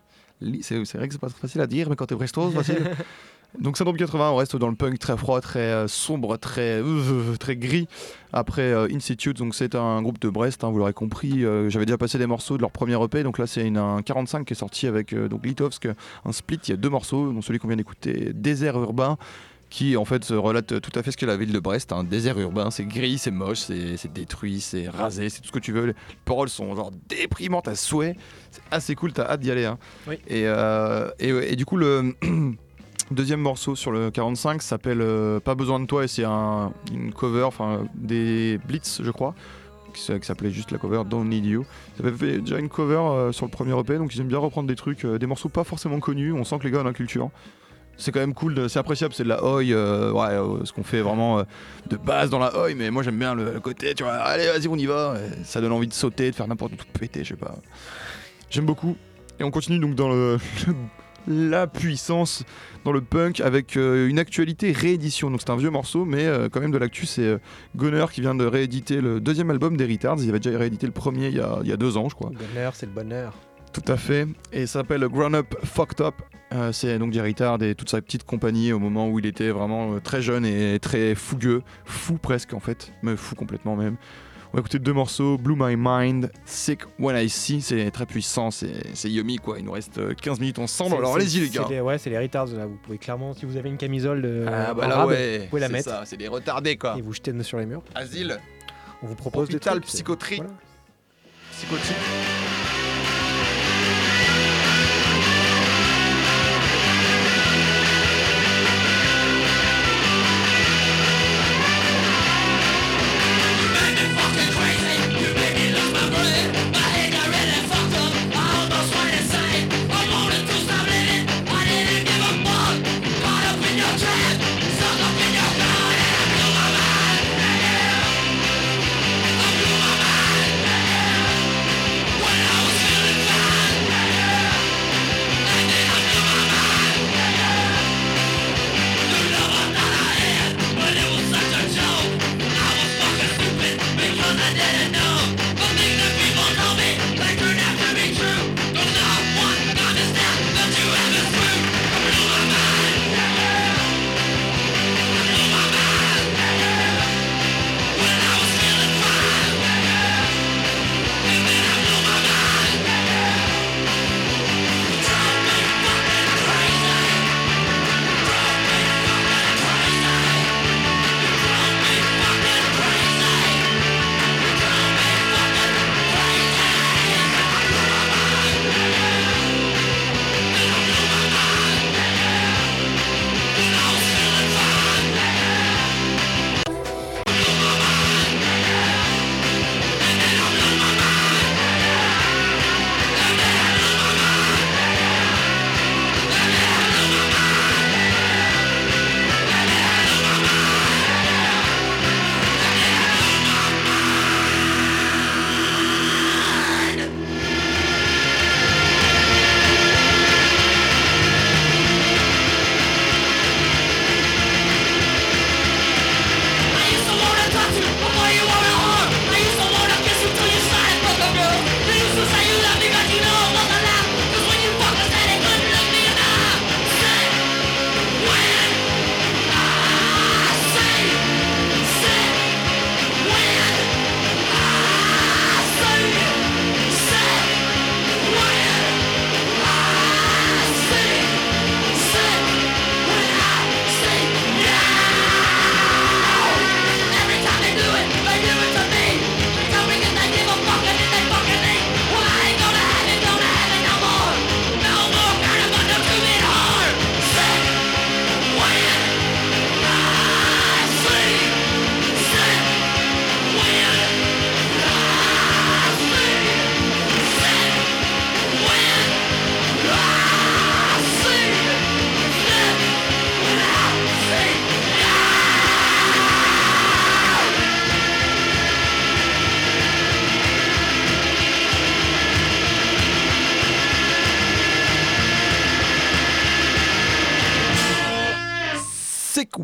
Li- 0.40 0.62
C'est 0.62 0.74
vrai 0.96 1.06
que 1.08 1.14
c'est 1.14 1.20
pas 1.20 1.28
très 1.28 1.38
facile 1.40 1.60
à 1.60 1.66
dire, 1.66 1.88
mais 1.88 1.96
quand 1.96 2.06
t'es 2.06 2.14
brestois, 2.14 2.48
c'est 2.50 2.56
facile. 2.56 2.90
Donc 3.60 3.76
Syndrome 3.76 3.98
80, 3.98 4.30
on 4.30 4.36
reste 4.36 4.56
dans 4.56 4.68
le 4.70 4.74
punk 4.74 4.98
très 4.98 5.14
froid, 5.14 5.38
très 5.42 5.60
euh, 5.60 5.86
sombre, 5.86 6.38
très, 6.38 6.80
euh, 6.82 7.36
très 7.38 7.54
gris. 7.54 7.86
Après 8.32 8.62
euh, 8.72 8.88
Institute, 8.90 9.36
donc 9.36 9.54
c'est 9.54 9.74
un 9.74 10.00
groupe 10.00 10.18
de 10.20 10.30
Brest, 10.30 10.64
hein, 10.64 10.70
vous 10.70 10.78
l'aurez 10.78 10.94
compris. 10.94 11.44
euh, 11.44 11.68
J'avais 11.68 11.84
déjà 11.84 11.98
passé 11.98 12.16
des 12.16 12.24
morceaux 12.26 12.56
de 12.56 12.62
leur 12.62 12.70
premier 12.70 12.94
EP, 13.04 13.22
donc 13.22 13.36
là 13.36 13.46
c'est 13.46 13.68
un 13.76 14.00
45 14.00 14.46
qui 14.46 14.54
est 14.54 14.56
sorti 14.56 14.86
avec 14.86 15.12
euh, 15.12 15.28
donc 15.28 15.44
Litovsk, 15.44 15.86
un 16.24 16.32
split. 16.32 16.60
Il 16.68 16.70
y 16.70 16.72
a 16.72 16.78
deux 16.78 16.88
morceaux, 16.88 17.30
dont 17.30 17.42
celui 17.42 17.58
qu'on 17.58 17.68
vient 17.68 17.76
d'écouter, 17.76 18.30
Désert 18.34 18.80
urbain, 18.80 19.18
qui 19.72 19.96
en 19.96 20.04
fait 20.04 20.22
se 20.22 20.34
relate 20.34 20.82
tout 20.82 20.90
à 20.98 21.02
fait 21.02 21.12
ce 21.12 21.16
qu'est 21.16 21.24
la 21.24 21.38
ville 21.38 21.50
de 21.50 21.58
Brest. 21.58 21.92
Un 21.92 22.04
désert 22.04 22.38
urbain, 22.38 22.70
c'est 22.70 22.84
gris, 22.84 23.16
c'est 23.16 23.30
moche, 23.30 23.60
c'est 23.60 24.12
détruit, 24.12 24.60
c'est 24.60 24.86
rasé, 24.86 25.30
c'est 25.30 25.40
tout 25.40 25.46
ce 25.46 25.52
que 25.52 25.58
tu 25.58 25.72
veux. 25.72 25.86
Les 25.86 25.94
paroles 26.26 26.50
sont 26.50 26.76
genre 26.76 26.90
déprimantes 27.08 27.68
à 27.68 27.74
souhait. 27.74 28.14
C'est 28.50 28.60
assez 28.70 28.94
cool, 28.94 29.14
t'as 29.14 29.24
hâte 29.24 29.40
d'y 29.40 29.50
aller. 29.50 29.64
hein. 29.64 29.78
Oui. 30.06 30.16
Et, 30.28 30.42
euh, 30.44 31.08
et, 31.18 31.30
et 31.30 31.56
du 31.56 31.64
coup, 31.64 31.78
le 31.78 32.14
deuxième 33.10 33.40
morceau 33.40 33.74
sur 33.74 33.92
le 33.92 34.10
45 34.10 34.60
s'appelle 34.60 35.00
euh, 35.00 35.40
Pas 35.40 35.54
besoin 35.54 35.80
de 35.80 35.86
toi 35.86 36.04
et 36.04 36.08
c'est 36.08 36.24
un, 36.24 36.74
une 36.92 37.14
cover, 37.14 37.44
enfin 37.44 37.86
des 37.94 38.58
Blitz, 38.68 39.00
je 39.02 39.10
crois, 39.10 39.34
qui 39.94 40.02
s'appelait 40.20 40.50
juste 40.50 40.70
la 40.70 40.76
cover 40.76 41.02
Don't 41.08 41.24
Need 41.24 41.46
You. 41.46 41.64
Ils 41.98 42.06
avaient 42.06 42.16
fait 42.16 42.38
déjà 42.40 42.58
une 42.58 42.68
cover 42.68 42.96
euh, 42.96 43.32
sur 43.32 43.46
le 43.46 43.50
premier 43.50 43.72
EP, 43.78 43.96
donc 43.96 44.14
ils 44.14 44.20
aiment 44.20 44.28
bien 44.28 44.36
reprendre 44.36 44.68
des 44.68 44.76
trucs, 44.76 45.06
euh, 45.06 45.18
des 45.18 45.26
morceaux 45.26 45.48
pas 45.48 45.64
forcément 45.64 45.98
connus. 45.98 46.34
On 46.34 46.44
sent 46.44 46.58
que 46.58 46.64
les 46.64 46.70
gars 46.70 46.80
ont 46.80 46.84
la 46.84 46.92
culture. 46.92 47.30
C'est 48.02 48.10
quand 48.10 48.18
même 48.18 48.34
cool, 48.34 48.68
c'est 48.68 48.80
appréciable, 48.80 49.14
c'est 49.14 49.22
de 49.22 49.28
la 49.28 49.44
oi, 49.44 49.62
euh, 49.62 50.10
ouais, 50.10 50.30
euh, 50.30 50.64
ce 50.64 50.72
qu'on 50.72 50.82
fait 50.82 51.02
vraiment 51.02 51.38
euh, 51.38 51.44
de 51.88 51.96
base 51.96 52.30
dans 52.30 52.40
la 52.40 52.52
oi, 52.58 52.74
mais 52.74 52.90
moi 52.90 53.04
j'aime 53.04 53.16
bien 53.16 53.32
le, 53.32 53.60
côté, 53.60 53.94
tu 53.94 54.02
vois, 54.02 54.14
allez 54.14 54.48
vas-y 54.48 54.66
on 54.66 54.74
y 54.74 54.86
va, 54.86 55.14
ça 55.44 55.60
donne 55.60 55.70
envie 55.70 55.86
de 55.86 55.92
sauter, 55.92 56.28
de 56.32 56.34
faire 56.34 56.48
n'importe 56.48 56.74
quoi, 56.74 56.84
de 56.92 56.98
péter, 56.98 57.22
je 57.22 57.28
sais 57.28 57.36
pas. 57.36 57.54
J'aime 58.50 58.66
beaucoup. 58.66 58.96
Et 59.38 59.44
on 59.44 59.52
continue 59.52 59.78
donc 59.78 59.94
dans 59.94 60.08
le, 60.08 60.38
la 61.28 61.68
puissance 61.68 62.42
dans 62.84 62.90
le 62.90 63.02
punk 63.02 63.40
avec 63.40 63.76
une 63.76 64.18
actualité 64.18 64.72
réédition. 64.72 65.30
Donc 65.30 65.40
c'est 65.40 65.50
un 65.50 65.56
vieux 65.56 65.70
morceau, 65.70 66.04
mais 66.04 66.26
quand 66.50 66.60
même 66.60 66.72
de 66.72 66.78
l'actu. 66.78 67.06
C'est 67.06 67.38
Gunner 67.76 68.06
qui 68.12 68.20
vient 68.20 68.34
de 68.34 68.44
rééditer 68.44 69.00
le 69.00 69.20
deuxième 69.20 69.50
album 69.50 69.76
des 69.76 69.86
Retards. 69.86 70.16
Il 70.18 70.28
avait 70.28 70.40
déjà 70.40 70.58
réédité 70.58 70.86
le 70.86 70.92
premier 70.92 71.28
il 71.28 71.36
y 71.36 71.40
a, 71.40 71.60
il 71.62 71.68
y 71.68 71.72
a 71.72 71.76
deux 71.76 71.96
ans, 71.96 72.08
je 72.08 72.16
crois. 72.16 72.30
Bonheur, 72.30 72.74
c'est 72.74 72.86
le 72.86 72.92
bonheur. 72.92 73.32
Tout 73.72 73.82
à 73.92 73.96
fait. 73.96 74.26
Et 74.52 74.66
ça 74.66 74.80
s'appelle 74.80 75.06
Grown 75.08 75.34
Up 75.34 75.54
Fucked 75.64 76.00
Up. 76.00 76.14
Euh, 76.52 76.70
c'est 76.72 76.98
donc 76.98 77.12
Jerry 77.14 77.34
Tard 77.34 77.62
et 77.62 77.74
toute 77.74 77.88
sa 77.88 78.02
petite 78.02 78.24
compagnie 78.24 78.72
au 78.74 78.78
moment 78.78 79.08
où 79.08 79.18
il 79.18 79.24
était 79.24 79.48
vraiment 79.50 79.94
euh, 79.94 80.00
très 80.00 80.20
jeune 80.20 80.44
et 80.44 80.78
très 80.78 81.14
fougueux. 81.14 81.62
Fou 81.86 82.18
presque 82.18 82.52
en 82.52 82.60
fait. 82.60 82.92
Mais 83.02 83.16
fou 83.16 83.34
complètement 83.34 83.74
même. 83.74 83.96
On 84.52 84.58
va 84.58 84.60
écouter 84.60 84.78
deux 84.78 84.92
morceaux. 84.92 85.38
Blue 85.38 85.54
My 85.56 85.76
Mind, 85.78 86.30
Sick 86.44 86.80
When 86.98 87.16
I 87.16 87.30
See. 87.30 87.62
C'est 87.62 87.90
très 87.90 88.04
puissant. 88.04 88.50
C'est 88.50 88.70
yummy 89.10 89.36
quoi. 89.38 89.58
Il 89.58 89.64
nous 89.64 89.72
reste 89.72 89.96
euh, 89.96 90.12
15 90.12 90.40
minutes 90.40 90.58
ensemble. 90.58 90.96
Alors 90.96 91.16
allez-y 91.16 91.40
les 91.40 91.48
gars. 91.48 91.82
ouais, 91.82 91.96
c'est 91.96 92.10
les 92.10 92.18
retards 92.18 92.48
là. 92.48 92.66
Vous 92.66 92.76
pouvez 92.82 92.98
clairement, 92.98 93.32
si 93.32 93.46
vous 93.46 93.56
avez 93.56 93.70
une 93.70 93.78
camisole 93.78 94.20
de 94.20 94.44
Ah 94.46 94.74
bah 94.74 94.86
là 94.88 95.06
ouais. 95.06 95.38
vous 95.38 95.46
pouvez 95.46 95.60
la 95.60 95.68
c'est 95.68 95.72
mettre. 95.72 95.88
ça, 95.88 96.02
C'est 96.04 96.18
des 96.18 96.28
retardés 96.28 96.76
quoi. 96.76 96.96
et 96.98 97.00
vous 97.00 97.14
jetez 97.14 97.32
sur 97.42 97.56
les 97.58 97.64
murs. 97.64 97.82
Asile, 97.94 98.38
On 99.02 99.06
vous 99.06 99.14
propose 99.16 99.48
des 99.48 99.58
trucs. 99.58 99.84
psychotrie, 99.86 100.36
voilà. 100.36 100.52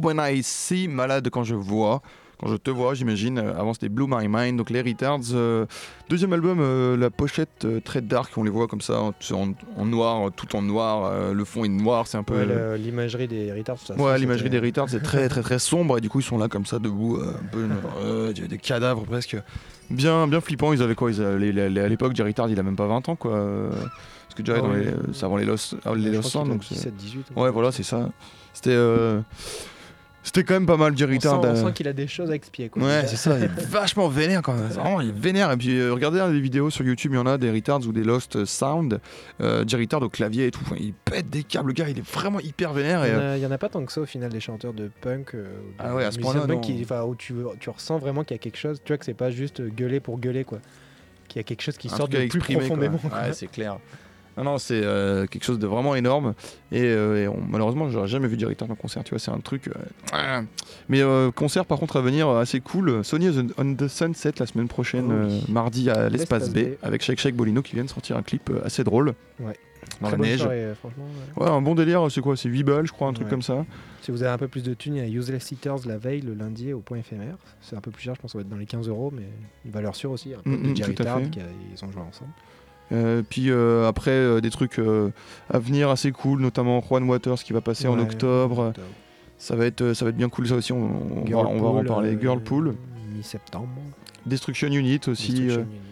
When 0.08 0.18
I 0.20 0.42
See, 0.42 0.88
Malade 0.88 1.28
quand 1.30 1.44
je 1.44 1.54
vois. 1.54 2.00
Quand 2.40 2.46
je 2.48 2.56
te 2.56 2.70
vois, 2.70 2.94
j'imagine. 2.94 3.38
Euh, 3.38 3.58
Avant, 3.58 3.74
c'était 3.74 3.88
Blue 3.88 4.06
My 4.08 4.28
Mind, 4.28 4.56
donc 4.58 4.70
les 4.70 4.80
Retards. 4.80 5.20
euh, 5.34 5.66
deuxième 6.08 6.32
album, 6.32 6.58
euh, 6.60 6.96
la 6.96 7.10
pochette 7.10 7.64
euh, 7.64 7.80
très 7.80 8.00
dark, 8.00 8.30
on 8.38 8.44
les 8.44 8.50
voit 8.50 8.68
comme 8.68 8.80
ça, 8.80 9.00
en, 9.00 9.12
en- 9.32 9.52
en 9.76 9.84
noir, 9.84 10.30
tout 10.36 10.54
en 10.54 10.62
noir. 10.62 11.32
le 11.34 11.44
fond 11.44 11.64
est 11.64 11.68
noir, 11.68 12.06
c'est 12.06 12.16
un 12.16 12.22
peu. 12.22 12.36
Ouais, 12.44 12.78
L'imagerie 12.78 13.26
des 13.26 13.52
retards, 13.52 13.78
ça. 13.78 13.94
Ouais, 13.96 14.16
l'imagerie 14.18 14.50
des 14.50 14.60
retards, 14.60 14.88
c'est 14.88 15.02
très 15.02 15.28
très 15.28 15.42
très 15.42 15.58
sombre 15.58 15.98
et 15.98 16.00
du 16.00 16.08
coup 16.08 16.20
ils 16.20 16.24
sont 16.24 16.38
là 16.38 16.46
comme 16.48 16.64
ça 16.64 16.78
debout, 16.78 17.18
un 17.20 17.44
peu 17.50 17.66
des 18.48 18.58
cadavres 18.58 19.02
presque. 19.04 19.36
Bien 19.90 20.28
bien 20.28 20.40
flippant, 20.40 20.72
ils 20.72 20.80
avaient 20.82 20.94
quoi 20.94 21.10
ils 21.10 21.20
avaient- 21.20 21.38
les- 21.40 21.52
les- 21.52 21.68
les- 21.70 21.80
À 21.80 21.88
l'époque, 21.88 22.14
Jerry 22.14 22.34
Tard 22.34 22.48
il 22.50 22.60
a 22.60 22.62
même 22.62 22.76
pas 22.76 22.86
20 22.86 23.08
ans 23.08 23.16
quoi. 23.16 23.32
Parce 24.28 24.34
que 24.36 24.44
Jerry, 24.44 24.60
oui. 24.62 24.84
c'est 25.12 25.24
avant 25.24 25.38
les 25.38 25.44
Lost, 25.44 25.74
les 25.96 26.10
Lost 26.12 26.34
donc 26.36 26.62
c'est- 26.62 26.74
17, 26.74 26.94
18. 26.96 27.26
Ouais, 27.34 27.50
voilà, 27.50 27.72
c'est 27.72 27.82
ça. 27.82 28.10
C'était 28.54 28.76
c'était 30.28 30.44
quand 30.44 30.54
même 30.54 30.66
pas 30.66 30.76
mal 30.76 30.96
Jerry 30.96 31.16
On 31.16 31.20
sent, 31.20 31.28
Tard. 31.28 31.40
on 31.42 31.46
euh, 31.46 31.66
sent 31.66 31.72
qu'il 31.74 31.88
a 31.88 31.92
des 31.92 32.06
choses 32.06 32.30
à 32.30 32.34
expier. 32.34 32.68
Quoi. 32.68 32.82
Ouais, 32.82 33.04
c'est 33.06 33.16
ça, 33.16 33.36
il 33.38 33.44
est 33.44 33.60
vachement 33.68 34.08
vénère 34.08 34.42
quand 34.42 34.54
même. 34.54 34.66
Vraiment, 34.68 35.00
il 35.00 35.08
est 35.08 35.18
vénère. 35.18 35.50
Et 35.52 35.56
puis, 35.56 35.78
euh, 35.78 35.92
regardez 35.92 36.20
hein, 36.20 36.30
les 36.30 36.40
vidéos 36.40 36.70
sur 36.70 36.84
YouTube, 36.84 37.12
il 37.12 37.16
y 37.16 37.18
en 37.18 37.26
a 37.26 37.38
des 37.38 37.50
retards 37.50 37.86
ou 37.86 37.92
des 37.92 38.04
Lost 38.04 38.44
Sound. 38.44 39.00
Euh, 39.40 39.64
Jerry 39.66 39.88
Tard 39.88 40.02
au 40.02 40.08
clavier 40.08 40.46
et 40.46 40.50
tout. 40.50 40.60
Il 40.78 40.92
pète 40.94 41.28
des 41.30 41.42
câbles, 41.44 41.68
le 41.68 41.72
gars, 41.74 41.88
il 41.88 41.98
est 41.98 42.06
vraiment 42.12 42.40
hyper 42.40 42.72
vénère. 42.72 43.04
Il 43.06 43.10
Et, 43.10 43.12
y, 43.12 43.16
en 43.16 43.18
euh, 43.20 43.34
a, 43.34 43.36
il 43.38 43.42
y 43.42 43.46
en 43.46 43.50
a 43.50 43.58
pas 43.58 43.68
tant 43.68 43.84
que 43.84 43.92
ça 43.92 44.00
au 44.00 44.06
final 44.06 44.30
des 44.30 44.40
chanteurs 44.40 44.72
de 44.74 44.90
punk. 45.00 45.34
euh, 45.34 45.44
de 45.44 45.48
Ah 45.78 45.94
ouais, 45.94 46.04
à 46.04 46.10
ce 46.12 46.18
point-là, 46.18 47.04
où 47.06 47.14
tu, 47.14 47.34
tu 47.60 47.70
ressens 47.70 47.98
vraiment 47.98 48.22
qu'il 48.24 48.34
y 48.34 48.38
a 48.38 48.42
quelque 48.42 48.58
chose. 48.58 48.80
Tu 48.84 48.92
vois 48.92 48.98
que 48.98 49.04
c'est 49.04 49.14
pas 49.14 49.30
juste 49.30 49.62
gueuler 49.62 50.00
pour 50.00 50.18
gueuler 50.18 50.44
quoi. 50.44 50.58
Qu'il 51.28 51.38
y 51.38 51.40
a 51.40 51.44
quelque 51.44 51.62
chose 51.62 51.76
qui 51.76 51.88
un 51.92 51.96
sort 51.96 52.08
de 52.08 52.26
plus 52.26 52.40
profondément. 52.40 52.98
quoi. 52.98 53.10
Ouais, 53.10 53.32
c'est 53.32 53.48
clair. 53.48 53.78
Non, 54.38 54.44
non, 54.44 54.58
c'est 54.58 54.80
euh, 54.82 55.26
quelque 55.26 55.44
chose 55.44 55.58
de 55.58 55.66
vraiment 55.66 55.94
énorme. 55.96 56.34
Et, 56.72 56.82
euh, 56.84 57.24
et 57.24 57.28
on- 57.28 57.40
malheureusement, 57.48 57.90
j'aurais 57.90 58.08
jamais 58.08 58.28
vu 58.28 58.36
Tard 58.54 58.70
en 58.70 58.74
concert. 58.76 59.02
Tu 59.04 59.10
vois, 59.10 59.18
c'est 59.18 59.30
un 59.32 59.40
truc. 59.40 59.68
euh, 60.14 60.42
Mais 60.88 61.02
euh, 61.02 61.30
concert, 61.30 61.66
par 61.66 61.78
contre, 61.78 61.96
à 61.96 62.00
venir 62.00 62.28
assez 62.28 62.60
cool. 62.60 63.04
Sony 63.04 63.26
is 63.26 63.40
on 63.58 63.74
the 63.74 63.88
Sunset 63.88 64.32
la 64.38 64.46
semaine 64.46 64.68
prochaine, 64.68 65.08
Oh 65.10 65.26
oui. 65.28 65.44
mardi 65.52 65.90
à 65.90 66.08
l'Espace 66.08 66.50
B, 66.50 66.58
B. 66.58 66.58
avec 66.82 67.02
Shake 67.02 67.18
Shake 67.20 67.34
Bolino 67.36 67.62
qui 67.62 67.74
vient 67.74 67.84
de 67.84 67.90
sortir 67.90 68.16
un 68.16 68.22
clip 68.22 68.50
assez 68.64 68.84
drôle. 68.84 69.14
Ouais. 69.40 69.56
Dans 70.00 70.08
Très 70.08 70.10
la 70.10 70.16
bonne 70.18 70.26
neige. 70.26 70.40
soirée, 70.40 70.72
franchement. 70.78 71.04
ouais. 71.36 71.44
Ouais, 71.44 71.50
un 71.50 71.60
bon 71.62 71.74
délire, 71.74 72.06
c'est 72.10 72.20
quoi 72.20 72.36
C'est 72.36 72.48
8 72.48 72.62
balles, 72.64 72.86
je 72.86 72.92
crois, 72.92 73.08
un 73.08 73.12
truc 73.12 73.26
Ouais. 73.26 73.30
comme 73.30 73.42
ça. 73.42 73.64
Si 74.02 74.10
vous 74.10 74.22
avez 74.22 74.32
un 74.32 74.38
peu 74.38 74.48
plus 74.48 74.62
de 74.62 74.74
thunes, 74.74 74.96
il 74.96 75.08
y 75.08 75.16
a 75.16 75.20
Useless 75.20 75.50
Eaters 75.52 75.86
la 75.86 75.98
veille, 75.98 76.20
le 76.20 76.34
lundi, 76.34 76.72
au 76.72 76.80
point 76.80 76.98
éphémère. 76.98 77.36
C'est 77.60 77.76
un 77.76 77.80
peu 77.80 77.90
plus 77.90 78.02
cher, 78.02 78.14
je 78.14 78.20
pense, 78.20 78.32
ça 78.32 78.38
va 78.38 78.42
être 78.42 78.48
dans 78.48 78.56
les 78.56 78.66
15 78.66 78.88
euros, 78.88 79.12
mais 79.14 79.22
une 79.64 79.70
valeur 79.70 79.94
sûre 79.96 80.10
aussi. 80.10 80.34
Un 80.34 80.38
peu 80.42 80.50
Mm, 80.50 80.62
de 80.62 80.68
mm, 80.70 80.76
Jerry 80.76 80.94
Tard, 80.94 81.20
ils 81.20 81.84
ont 81.84 81.90
joué 81.92 82.02
ensemble. 82.02 82.30
Euh, 82.90 83.22
puis 83.28 83.50
euh, 83.50 83.86
après, 83.86 84.10
euh, 84.10 84.40
des 84.40 84.50
trucs 84.50 84.80
à 85.50 85.58
venir 85.58 85.90
assez 85.90 86.12
cool, 86.12 86.40
notamment 86.40 86.80
Juan 86.80 87.04
Waters 87.04 87.38
qui 87.38 87.52
va 87.52 87.60
passer 87.60 87.88
en 87.88 87.98
octobre. 87.98 88.72
Ça 89.38 89.54
va 89.54 89.66
être, 89.66 89.92
ça 89.92 90.04
va 90.04 90.10
être 90.10 90.16
bien 90.16 90.28
cool 90.28 90.48
ça 90.48 90.56
aussi. 90.56 90.72
On, 90.72 90.90
on 91.16 91.24
va, 91.24 91.38
on 91.48 91.60
va 91.60 91.68
en 91.80 91.84
parler. 91.84 92.18
Girlpool, 92.20 92.74
Mi-septembre. 93.14 93.68
Destruction 94.26 94.68
Unit 94.68 95.00
aussi. 95.06 95.32
Destruction 95.32 95.60
Unit. 95.60 95.87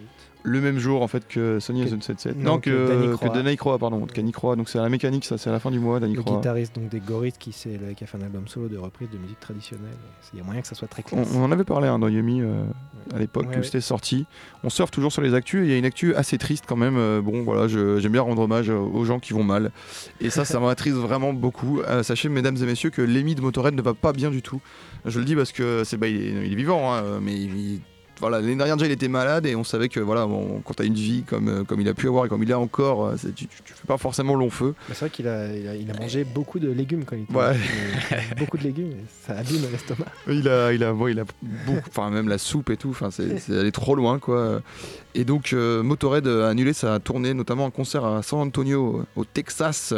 Le 0.49 0.61
même 0.61 0.79
jour 0.79 1.01
en 1.01 1.07
fait 1.09 1.27
que 1.27 1.59
Sony 1.59 1.83
Que- 1.83 1.89
Zone 1.89 2.01
77. 2.01 2.37
non, 2.37 2.59
que 2.59 2.69
Danny 2.69 3.17
que. 3.17 3.27
Danny 3.27 3.57
pardon. 3.79 4.07
Danny 4.15 4.31
Croix. 4.31 4.55
Donc 4.55 4.69
c'est 4.69 4.79
à 4.79 4.81
la 4.81 4.89
mécanique, 4.89 5.25
ça, 5.25 5.37
c'est 5.37 5.49
à 5.49 5.53
la 5.53 5.59
fin 5.59 5.71
du 5.71 5.79
mois, 5.79 5.99
Danny 5.99 6.15
Le 6.15 6.21
Croix. 6.23 6.37
guitariste 6.37 6.73
donc, 6.75 6.87
des 6.89 6.99
Goristes 7.01 7.37
qui, 7.37 7.51
c'est 7.51 7.77
le- 7.77 7.93
qui 7.93 8.03
a 8.03 8.07
fait 8.07 8.17
un 8.17 8.21
album 8.21 8.47
solo 8.47 8.69
de 8.69 8.77
reprise 8.77 9.09
de 9.11 9.17
musique 9.17 9.39
traditionnelle. 9.41 9.87
Il 10.33 10.39
y 10.39 10.41
a 10.41 10.45
moyen 10.45 10.61
que 10.61 10.67
ça 10.67 10.75
soit 10.75 10.87
très 10.87 11.03
On, 11.11 11.15
classe. 11.23 11.33
on 11.35 11.43
en 11.43 11.51
avait 11.51 11.63
parlé 11.65 11.87
hein, 11.89 11.99
dans 11.99 12.07
Yumi 12.07 12.41
euh, 12.41 12.63
à 13.13 13.19
l'époque 13.19 13.47
Ouais, 13.49 13.55
où 13.55 13.57
ouais. 13.59 13.63
c'était 13.63 13.81
sorti. 13.81 14.25
On 14.63 14.69
surfe 14.69 14.91
toujours 14.91 15.11
sur 15.11 15.21
les 15.21 15.33
actus 15.33 15.61
et 15.63 15.65
il 15.65 15.71
y 15.71 15.73
a 15.73 15.77
une 15.77 15.85
actu 15.85 16.15
assez 16.15 16.37
triste 16.37 16.63
quand 16.67 16.77
même. 16.77 16.95
Euh, 16.97 17.21
bon 17.21 17.43
voilà, 17.43 17.67
je- 17.67 17.99
j'aime 17.99 18.13
bien 18.13 18.21
rendre 18.21 18.41
hommage 18.41 18.69
euh, 18.69 18.77
aux 18.77 19.03
gens 19.05 19.19
qui 19.19 19.33
vont 19.33 19.43
mal. 19.43 19.71
Et 20.21 20.29
ça, 20.29 20.45
ça 20.45 20.59
m'attriste 20.61 20.95
vraiment 20.97 21.33
beaucoup. 21.33 21.81
Euh, 21.81 22.03
sachez 22.03 22.29
mesdames 22.29 22.55
et 22.57 22.65
messieurs 22.65 22.89
que 22.89 23.01
Lémi 23.01 23.35
de 23.35 23.41
Motorhead 23.41 23.73
ne 23.75 23.81
va 23.81 23.93
pas 23.93 24.13
bien 24.13 24.31
du 24.31 24.41
tout. 24.41 24.61
Je 25.05 25.19
le 25.19 25.25
dis 25.25 25.35
parce 25.35 25.51
que 25.51 25.83
c'est 25.83 25.97
bah, 25.97 26.07
il, 26.07 26.15
est, 26.21 26.45
il 26.47 26.53
est 26.53 26.55
vivant, 26.55 26.93
hein, 26.93 27.19
mais 27.21 27.33
il- 27.35 27.81
voilà, 28.19 28.39
l'année 28.41 28.55
dernière 28.55 28.77
déjà 28.77 28.87
il 28.87 28.91
était 28.93 29.07
malade 29.07 29.45
et 29.45 29.55
on 29.55 29.63
savait 29.63 29.89
que 29.89 29.99
voilà, 29.99 30.25
bon, 30.25 30.61
quand 30.65 30.73
tu 30.75 30.83
as 30.83 30.85
une 30.85 30.93
vie 30.95 31.23
comme, 31.23 31.47
euh, 31.49 31.63
comme 31.63 31.79
il 31.81 31.87
a 31.87 31.93
pu 31.93 32.07
avoir 32.07 32.25
et 32.25 32.29
comme 32.29 32.41
il 32.43 32.51
a 32.51 32.59
encore, 32.59 33.05
euh, 33.07 33.15
tu, 33.15 33.31
tu, 33.33 33.47
tu 33.63 33.73
fais 33.73 33.85
pas 33.87 33.97
forcément 33.97 34.35
long 34.35 34.49
feu. 34.49 34.73
Mais 34.89 34.95
C'est 34.95 35.01
vrai 35.05 35.09
qu'il 35.09 35.27
a, 35.27 35.47
il 35.55 35.67
a, 35.67 35.75
il 35.75 35.91
a 35.91 35.93
mangé 35.99 36.23
beaucoup 36.23 36.59
de 36.59 36.71
légumes 36.71 37.03
quand 37.05 37.15
il 37.15 37.23
était 37.23 37.33
Ouais. 37.35 37.55
beaucoup 38.37 38.57
de 38.57 38.63
légumes, 38.63 38.93
ça 39.25 39.37
abîme 39.37 39.61
l'estomac. 39.71 40.05
Il 40.27 40.47
a, 40.49 40.73
il 40.73 40.83
a, 40.83 40.93
bon, 40.93 41.07
il 41.07 41.19
a 41.19 41.25
beaucoup, 41.65 41.89
enfin 41.89 42.09
même 42.09 42.27
la 42.27 42.37
soupe 42.37 42.69
et 42.69 42.77
tout. 42.77 42.89
Enfin, 42.89 43.11
c'est, 43.11 43.39
c'est 43.39 43.57
allé 43.57 43.71
trop 43.71 43.95
loin, 43.95 44.19
quoi. 44.19 44.61
Et 45.15 45.23
donc, 45.23 45.53
euh, 45.53 45.81
Motorhead 45.83 46.27
a 46.27 46.49
annulé 46.49 46.73
sa 46.73 46.99
tournée, 46.99 47.33
notamment 47.33 47.65
un 47.65 47.71
concert 47.71 48.05
à 48.05 48.21
San 48.23 48.39
Antonio, 48.39 49.03
au 49.15 49.25
Texas. 49.25 49.93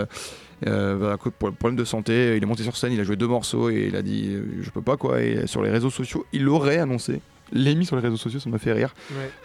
Euh, 0.67 0.95
bah, 0.97 1.17
pour 1.17 1.51
problème 1.53 1.77
de 1.77 1.85
santé, 1.85 2.35
il 2.37 2.43
est 2.43 2.45
monté 2.45 2.63
sur 2.63 2.75
scène, 2.75 2.91
il 2.91 2.99
a 2.99 3.03
joué 3.03 3.15
deux 3.15 3.27
morceaux 3.27 3.69
et 3.69 3.85
il 3.87 3.95
a 3.95 4.01
dit 4.01 4.27
euh, 4.33 4.43
je 4.61 4.69
peux 4.71 4.81
pas 4.81 4.97
quoi. 4.97 5.21
Et 5.21 5.47
sur 5.47 5.63
les 5.63 5.69
réseaux 5.71 5.89
sociaux, 5.89 6.25
il 6.33 6.47
aurait 6.49 6.79
annoncé, 6.79 7.21
l'a 7.53 7.73
mis 7.73 7.85
sur 7.85 7.95
les 7.95 8.01
réseaux 8.01 8.17
sociaux, 8.17 8.39
ça 8.39 8.49
m'a 8.49 8.59
fait 8.59 8.73
rire, 8.73 8.93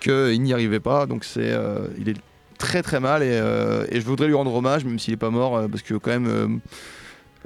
qu'il 0.01 0.41
n'y 0.43 0.53
arrivait 0.53 0.81
pas. 0.81 1.07
Donc 1.07 1.25
c'est, 1.25 1.53
euh, 1.53 1.87
il 1.99 2.09
est 2.09 2.17
très 2.59 2.83
très 2.83 3.01
mal 3.01 3.23
et, 3.23 3.31
euh, 3.33 3.85
et 3.91 4.01
je 4.01 4.07
voudrais 4.07 4.27
lui 4.29 4.35
rendre 4.35 4.55
hommage, 4.55 4.85
même 4.85 4.99
s'il 4.99 5.15
est 5.15 5.19
pas 5.19 5.31
mort, 5.31 5.57
euh, 5.57 5.69
parce 5.69 5.83
que 5.83 5.95
quand 5.95 6.11
même. 6.11 6.27
euh, 6.27 6.49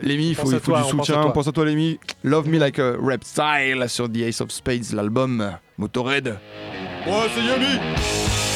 Lémi, 0.01 0.29
il 0.29 0.35
faut, 0.37 0.43
pense 0.43 0.53
à 0.53 0.57
il 0.57 0.61
faut 0.61 0.71
toi, 0.71 0.79
du 0.79 0.85
on 0.85 0.97
pense 0.99 1.11
à 1.11 1.15
soutien. 1.15 1.31
Pense 1.31 1.49
à 1.49 1.53
toi, 1.53 1.65
Lémi. 1.65 1.99
Love 2.23 2.49
Me 2.49 2.59
Like 2.59 2.79
a 2.79 2.93
Reptile 3.03 3.85
sur 3.89 4.09
The 4.09 4.19
Ace 4.29 4.41
of 4.41 4.53
Spades, 4.53 4.93
l'album 4.93 5.57
Motorhead. 5.77 6.37
Ouais, 7.07 7.13
c'est 7.35 7.43
Yami! 7.45 8.48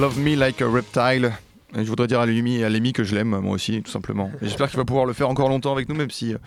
Love 0.00 0.18
Me 0.18 0.34
Like 0.34 0.62
a 0.62 0.66
Reptile. 0.68 1.30
Et 1.76 1.84
je 1.84 1.88
voudrais 1.88 2.06
dire 2.06 2.20
à 2.20 2.26
Lémi, 2.26 2.64
à 2.64 2.70
Lémi 2.70 2.94
que 2.94 3.04
je 3.04 3.14
l'aime, 3.14 3.38
moi 3.38 3.54
aussi, 3.54 3.82
tout 3.82 3.90
simplement. 3.90 4.30
J'espère 4.40 4.68
qu'il 4.70 4.78
va 4.78 4.84
pouvoir 4.86 5.04
le 5.04 5.12
faire 5.12 5.28
encore 5.28 5.50
longtemps 5.50 5.72
avec 5.72 5.90
nous, 5.90 5.94
même 5.94 6.10
si 6.10 6.32
euh, 6.32 6.38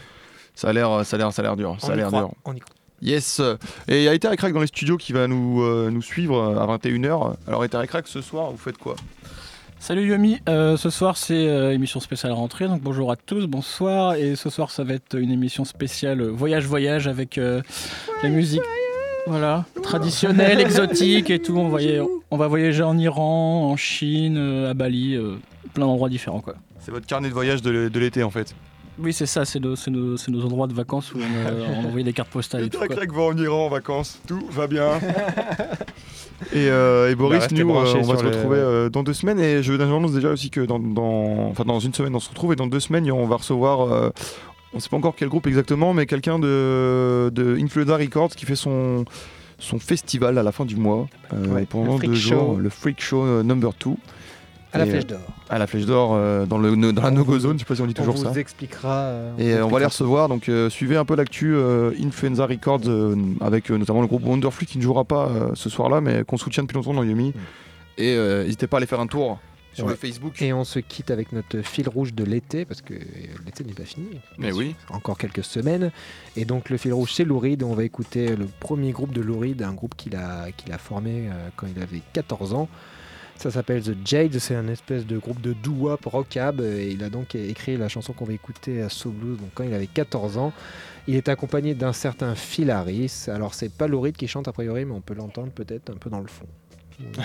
ça 0.56 0.70
a 0.70 0.74
l'air, 0.74 1.06
ça 1.06 1.16
a 1.16 1.20
l'air, 1.20 1.32
ça 1.32 1.41
a 1.41 1.45
l'air 1.45 1.56
dur. 1.56 1.76
Ça 1.80 1.88
On 1.88 1.91
a 1.91 1.93
y 1.93 1.97
l'air 1.97 2.08
croit, 2.08 2.20
dur. 2.22 2.32
on 2.45 2.54
y 2.56 2.60
croit. 2.60 2.76
Yes. 3.04 3.41
Et 3.88 3.97
il 3.99 4.04
y 4.04 4.08
a 4.08 4.14
Ether 4.16 4.30
et 4.32 4.38
Crack 4.38 4.54
dans 4.54 4.60
les 4.62 4.68
studios 4.68 4.97
qui 4.97 5.14
va 5.14 5.28
nous, 5.28 5.62
euh, 5.62 5.91
nous 5.91 6.01
suivre 6.01 6.41
à 6.60 6.66
21h. 6.78 7.36
Alors 7.47 7.64
Ether 7.64 7.80
et 7.84 7.88
Crack, 7.88 8.08
ce 8.08 8.22
soir, 8.22 8.49
vous 8.49 8.58
faites 8.58 8.78
quoi? 8.80 8.95
Salut 9.80 10.08
Yomi, 10.08 10.39
Euh, 10.49 10.76
ce 10.78 10.89
soir 10.89 11.18
c'est 11.18 11.47
euh, 11.47 11.74
émission 11.74 11.99
spéciale 11.99 12.32
rentrée, 12.32 12.68
donc 12.70 12.82
bonjour 12.82 13.12
à 13.12 13.18
tous, 13.18 13.45
bonsoir. 13.47 14.16
Et 14.16 14.36
ce 14.38 14.49
soir 14.49 14.72
ça 14.72 14.84
va 14.86 14.93
être 14.93 15.16
une 15.20 15.30
émission 15.32 15.66
spéciale 15.66 16.22
euh, 16.22 16.28
voyage-voyage 16.32 17.08
avec 17.08 17.38
euh, 17.38 17.62
la 18.24 18.30
musique 18.30 18.62
voilà, 19.28 19.66
traditionnelle, 19.82 20.60
exotique 20.60 21.30
et 21.30 21.40
tout. 21.40 21.58
On, 21.58 21.70
voyait- 21.70 22.02
on 22.32 22.38
va 22.38 22.48
voyager 22.48 22.84
en 22.84 22.98
Iran, 22.98 23.70
en 23.72 23.78
Chine, 23.78 24.36
euh, 24.38 24.72
à 24.72 24.74
Bali, 24.74 25.16
euh, 25.16 25.36
plein 25.74 25.86
d'endroits 25.86 26.10
différents 26.10 26.42
quoi. 26.42 26.56
C'est 26.80 26.92
votre 26.92 27.06
carnet 27.08 27.30
de 27.30 27.34
voyage 27.34 27.62
de, 27.62 27.72
l'é- 27.72 27.90
de 27.90 28.00
l'été 28.00 28.24
en 28.24 28.30
fait. 28.32 28.54
Oui 29.00 29.12
c'est 29.12 29.26
ça, 29.26 29.44
c'est 29.44 29.60
nos, 29.60 29.76
endroits 30.46 30.68
de 30.68 30.74
vacances 30.74 31.14
où 31.14 31.18
on, 31.18 31.48
euh, 31.48 31.66
on 31.84 31.88
envoyait 31.88 32.04
des 32.04 32.14
cartes 32.14 32.30
postales 32.30 32.66
et 32.66 32.70
quoi. 32.70 32.88
Crack 32.88 33.12
va 33.12 33.22
en 33.24 33.38
Iran 33.38 33.66
en 33.66 33.70
vacances, 33.70 34.20
tout 34.28 34.46
va 34.52 34.68
bien. 34.68 34.88
Et, 36.52 36.68
euh, 36.68 37.10
et 37.10 37.16
Boris, 37.16 37.40
restez 37.40 37.56
nous, 37.64 37.70
euh, 37.74 37.94
on 37.96 38.02
va 38.02 38.18
se 38.18 38.26
retrouver 38.26 38.58
euh, 38.58 38.90
dans 38.90 39.04
deux 39.04 39.14
semaines. 39.14 39.40
Et 39.40 39.64
je 39.64 39.72
annonce 39.74 40.12
déjà 40.12 40.30
aussi 40.30 40.50
que 40.50 40.60
dans, 40.62 40.78
dans- 40.80 41.48
enfin, 41.50 41.64
dans 41.64 41.80
une 41.80 41.94
semaine, 41.94 42.14
on 42.16 42.20
se 42.20 42.28
retrouve. 42.30 42.52
Et 42.52 42.56
dans 42.58 42.68
deux 42.68 42.82
semaines, 42.82 43.10
on 43.12 43.26
va 43.28 43.38
recevoir, 43.38 43.82
euh, 43.94 44.10
on 44.74 44.80
sait 44.80 44.90
pas 44.90 44.98
encore 44.98 45.16
quel 45.16 45.30
groupe 45.30 45.48
exactement, 45.48 45.94
mais 45.94 46.06
quelqu'un 46.06 46.40
de, 46.40 47.32
de 47.34 47.58
Influenza 47.62 47.98
Records 47.98 48.30
qui 48.30 48.46
fait 48.46 48.56
son, 48.56 49.06
son 49.60 49.80
festival 49.80 50.38
à 50.38 50.44
la 50.44 50.52
fin 50.52 50.66
du 50.66 50.76
mois. 50.76 51.08
euh, 51.34 51.48
Ouais, 51.48 51.66
pendant 51.70 51.94
le 51.94 51.98
Freak 52.00 52.10
deux 52.12 52.16
jours, 52.16 52.56
Show. 52.56 52.60
le 52.60 52.70
Freak 52.70 53.02
Show 53.02 53.24
euh, 53.24 53.44
Number 53.44 53.72
2. 53.86 53.92
À 54.76 54.80
la 54.80 54.86
Et, 54.88 54.90
Flèche 54.90 55.04
euh, 55.04 55.08
d'Or. 55.10 55.20
À 55.52 55.60
la 55.60 55.68
Flèche 55.68 55.86
d'Or, 55.86 56.14
euh, 56.16 56.48
dans, 56.48 56.58
le, 56.58 56.76
dans 56.94 57.04
la 57.04 57.10
On 57.10 57.12
no-go 57.12 57.34
vous- 57.34 57.40
zone, 57.40 57.54
je 57.58 57.60
sais 57.60 57.66
pas 57.66 57.76
si 57.76 57.82
on 57.82 57.86
dit 57.86 57.94
On 57.96 58.02
toujours 58.02 58.16
vous 58.16 58.34
ça. 58.34 58.40
expliquera. 58.40 58.90
euh, 58.90 59.32
Et 59.38 59.52
vous 59.54 59.58
euh, 59.58 59.62
on 59.64 59.68
va 59.68 59.78
les 59.80 59.86
expliquera. 59.86 59.88
recevoir, 59.88 60.30
donc 60.30 60.50
euh, 60.50 60.68
suivez 60.72 60.98
un 60.98 61.06
peu 61.06 61.16
l'actu 61.16 61.54
euh, 61.56 61.92
Influenza 62.04 62.48
Records 62.48 62.82
euh, 62.88 63.16
avec 63.42 63.70
euh, 63.70 63.78
notamment 63.78 64.02
le 64.02 64.08
groupe 64.08 64.26
Wonderfleet 64.26 64.66
qui 64.66 64.80
ne 64.80 64.84
jouera 64.84 65.04
pas 65.04 65.28
euh, 65.28 65.50
ce 65.54 65.70
soir-là, 65.70 66.02
mais 66.02 66.24
qu'on 66.24 66.38
soutient 66.38 66.64
depuis 66.64 66.74
longtemps 66.74 66.96
dans 66.96 67.04
Yumi. 67.04 67.34
Et 68.00 68.16
euh, 68.18 68.44
n'hésitez 68.46 68.66
pas 68.66 68.78
à 68.78 68.80
aller 68.80 68.88
faire 68.88 69.00
un 69.00 69.06
tour 69.06 69.38
sur 69.74 69.86
Ouais. 69.86 69.92
le 69.92 69.98
Facebook. 69.98 70.42
Et 70.42 70.54
on 70.54 70.64
se 70.64 70.80
quitte 70.80 71.12
avec 71.12 71.32
notre 71.32 71.62
fil 71.62 71.88
rouge 71.90 72.14
de 72.14 72.24
l'été, 72.24 72.66
parce 72.66 72.82
que 72.82 72.94
euh, 72.94 72.98
l'été 73.46 73.64
n'est 73.64 73.74
pas 73.74 73.86
fini. 73.86 74.20
Mais 74.38 74.52
oui. 74.52 74.76
Encore 74.90 75.18
quelques 75.18 75.44
semaines. 75.44 75.92
Et 76.36 76.46
donc 76.46 76.70
le 76.70 76.78
fil 76.78 76.94
rouge, 76.94 77.14
c'est 77.14 77.24
Lou 77.26 77.40
Reed. 77.40 77.64
On 77.64 77.74
va 77.74 77.84
écouter 77.84 78.36
le 78.36 78.46
premier 78.46 78.92
groupe 78.92 79.14
de 79.14 79.22
Lou 79.22 79.40
Reed, 79.40 79.62
un 79.62 79.74
groupe 79.74 79.96
qu'il 79.96 80.16
a, 80.16 80.52
qu'il 80.52 80.72
a 80.72 80.78
formé 80.78 81.30
euh, 81.30 81.50
quand 81.56 81.68
il 81.76 81.82
avait 81.82 82.02
14 82.14 82.54
ans. 82.54 82.70
Ça 83.36 83.50
s'appelle 83.50 83.82
The 83.82 83.96
Jade, 84.06 84.38
c'est 84.38 84.54
un 84.56 84.68
espèce 84.68 85.08
de 85.08 85.18
groupe 85.18 85.42
de 85.42 85.54
doo-wop 85.54 86.06
rockab. 86.06 86.62
Et 86.62 86.92
il 86.92 87.04
a 87.04 87.10
donc 87.10 87.34
écrit 87.34 87.76
la 87.78 87.90
chanson 87.90 88.14
qu'on 88.14 88.26
va 88.26 88.34
écouter 88.34 88.82
à 88.84 88.90
So 88.90 89.10
Blues 89.10 89.38
donc 89.40 89.50
quand 89.56 89.64
il 89.64 89.74
avait 89.74 89.88
14 89.88 90.38
ans. 90.38 90.54
Il 91.08 91.16
est 91.16 91.28
accompagné 91.28 91.74
d'un 91.74 91.94
certain 91.94 92.36
Phil 92.36 92.70
Harris. 92.70 93.26
Alors 93.28 93.56
c'est 93.56 93.74
pas 93.74 93.88
Lou 93.88 94.00
Reed 94.02 94.16
qui 94.16 94.28
chante 94.28 94.48
a 94.48 94.54
priori, 94.54 94.86
mais 94.86 94.94
on 94.94 95.02
peut 95.02 95.16
l'entendre 95.16 95.52
peut-être 95.52 95.90
un 95.90 95.96
peu 95.98 96.10
dans 96.12 96.22
le 96.22 96.28
fond. 96.28 96.46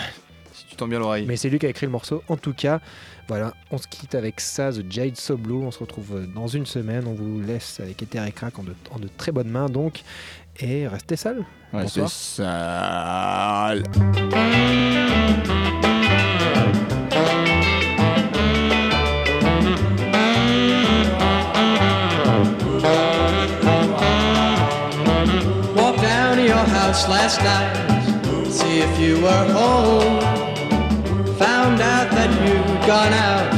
Si 0.59 0.67
tu 0.67 0.75
tends 0.77 0.89
bien 0.89 0.99
l'oreille. 0.99 1.25
Mais 1.27 1.37
c'est 1.37 1.49
lui 1.49 1.59
qui 1.61 1.67
a 1.67 1.69
écrit 1.69 1.87
le 1.87 1.93
morceau. 1.93 2.23
En 2.29 2.37
tout 2.37 2.53
cas, 2.53 2.81
voilà, 3.29 3.55
on 3.71 3.79
se 3.79 3.87
quitte 3.87 4.15
avec 4.17 4.41
ça, 4.41 4.73
The 4.73 4.83
Jade 4.91 5.17
So 5.17 5.37
Blue. 5.37 5.55
On 5.65 5.71
se 5.71 5.79
retrouve 5.79 6.27
dans 6.35 6.49
une 6.49 6.67
semaine. 6.67 7.05
On 7.07 7.15
vous 7.15 7.41
laisse 7.41 7.79
avec 7.81 8.03
Ether 8.03 8.25
et 8.27 8.33
Crack 8.33 8.59
en 8.59 8.65
de, 8.65 8.75
en 8.91 8.99
de 8.99 9.09
très 9.17 9.31
bonnes 9.31 9.51
mains, 9.51 9.67
donc. 9.69 10.03
Et 10.61 10.89
restez 10.89 11.15
sales. 11.15 11.45
Ouais, 11.73 11.87
c'est 11.87 12.01
Bonsoir. 12.01 12.11
sale. 12.11 13.83
Walked 25.77 26.03
down 26.03 26.37
to 26.37 26.43
your 26.43 26.57
house 26.57 27.09
last 27.09 27.41
night, 27.43 28.51
see 28.51 28.81
if 28.81 28.99
you 28.99 29.23
were 29.23 29.45
home. 29.53 30.38
Found 31.39 31.80
out 31.80 32.11
that 32.11 32.30
you'd 32.43 32.86
gone 32.86 33.12
out, 33.12 33.55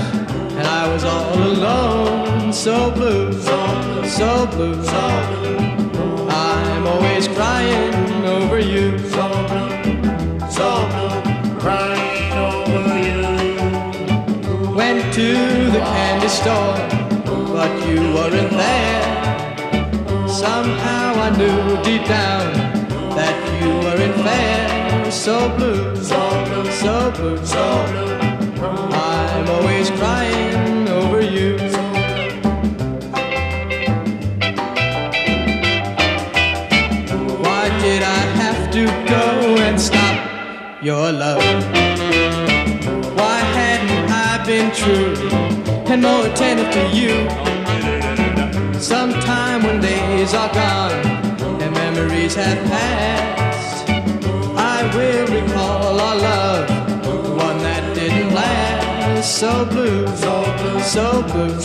and 0.59 0.67
I 0.67 0.93
was 0.93 1.03
all 1.05 1.35
alone. 1.35 2.53
So 2.53 2.91
blue, 2.91 3.33
so 3.33 4.47
blue. 4.53 4.85
I'm 6.29 6.87
always 6.87 7.27
crying 7.29 8.27
over 8.27 8.59
you. 8.59 8.99
So 8.99 9.29
blue, 9.49 9.71
so 10.51 10.69
blue, 10.91 11.59
crying 11.59 12.33
over 12.35 12.99
you. 13.09 14.75
Went 14.75 15.15
to 15.15 15.29
the 15.71 15.81
candy 15.81 16.29
store, 16.29 16.77
but 17.55 17.73
you 17.89 18.01
weren't 18.15 18.51
there. 18.51 20.29
Somehow 20.29 21.15
I 21.15 21.31
knew 21.39 21.83
deep 21.83 22.05
down 22.07 22.53
that 23.17 23.37
you 23.63 23.69
weren't 23.85 24.17
fair. 24.23 24.90
So 25.11 25.55
blue, 25.57 25.97
so 25.97 26.45
blue, 26.47 26.71
so 26.71 27.11
blue, 27.11 27.45
so 27.45 27.87
blue. 27.91 28.15
I'm 28.63 29.49
always 29.49 29.91
crying 29.91 30.89
over 30.89 31.21
you. 31.21 31.59
Why 37.43 37.69
did 37.81 38.03
I 38.05 38.21
have 38.39 38.71
to 38.71 38.87
go 39.09 39.57
and 39.59 39.81
stop 39.81 40.17
your 40.81 41.11
love? 41.11 41.43
Why 43.17 43.39
hadn't 43.59 44.11
I 44.13 44.45
been 44.47 44.71
true 44.73 45.17
and 45.93 46.03
more 46.03 46.27
attentive 46.27 46.71
to 46.73 46.87
you? 46.97 47.29
Sometime 48.81 49.65
when 49.65 49.81
days 49.81 50.35
are 50.35 50.53
gone 50.55 51.05
and 51.61 51.75
memories 51.75 52.37
have 52.37 52.59
passed, 52.69 53.40
will 54.95 55.27
recall 55.27 56.01
our 56.01 56.17
love, 56.17 56.69
the 57.03 57.31
one 57.33 57.59
that 57.59 57.95
didn't 57.95 58.35
last. 58.35 59.39
So 59.39 59.65
blue, 59.67 60.07
so 60.17 60.35
blue, 60.59 60.81
so 60.81 61.23
blue. 61.31 61.61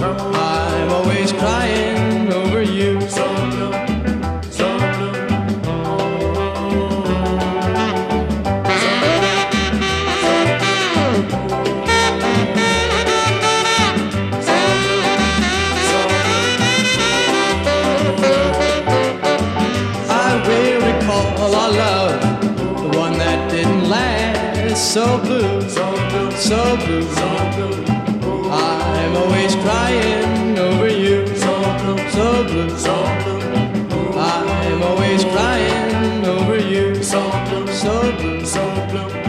I'm 0.00 0.92
always 0.92 1.32
crying 1.32 1.97
over 24.96 25.40
you. 25.40 25.68
So 25.68 25.84
blue, 26.10 26.30
so 26.32 26.76
blue, 26.76 27.02
so 27.02 27.50
blue. 27.54 28.50
I'm 28.50 29.16
always 29.16 29.54
crying 29.56 30.58
over 30.58 30.88
you. 30.88 31.26
So 31.36 31.60
blue, 31.78 32.10
so 32.10 32.44
blue, 32.44 32.70
so 32.70 32.94
blue. 33.22 34.18
I'm 34.18 34.82
always 34.82 35.24
crying 35.24 36.24
over 36.24 36.58
you. 36.58 37.02
So 37.02 37.20
blue, 37.48 37.66
so 37.68 38.12
blue, 38.16 38.46
so 38.46 38.86
blue. 38.90 39.27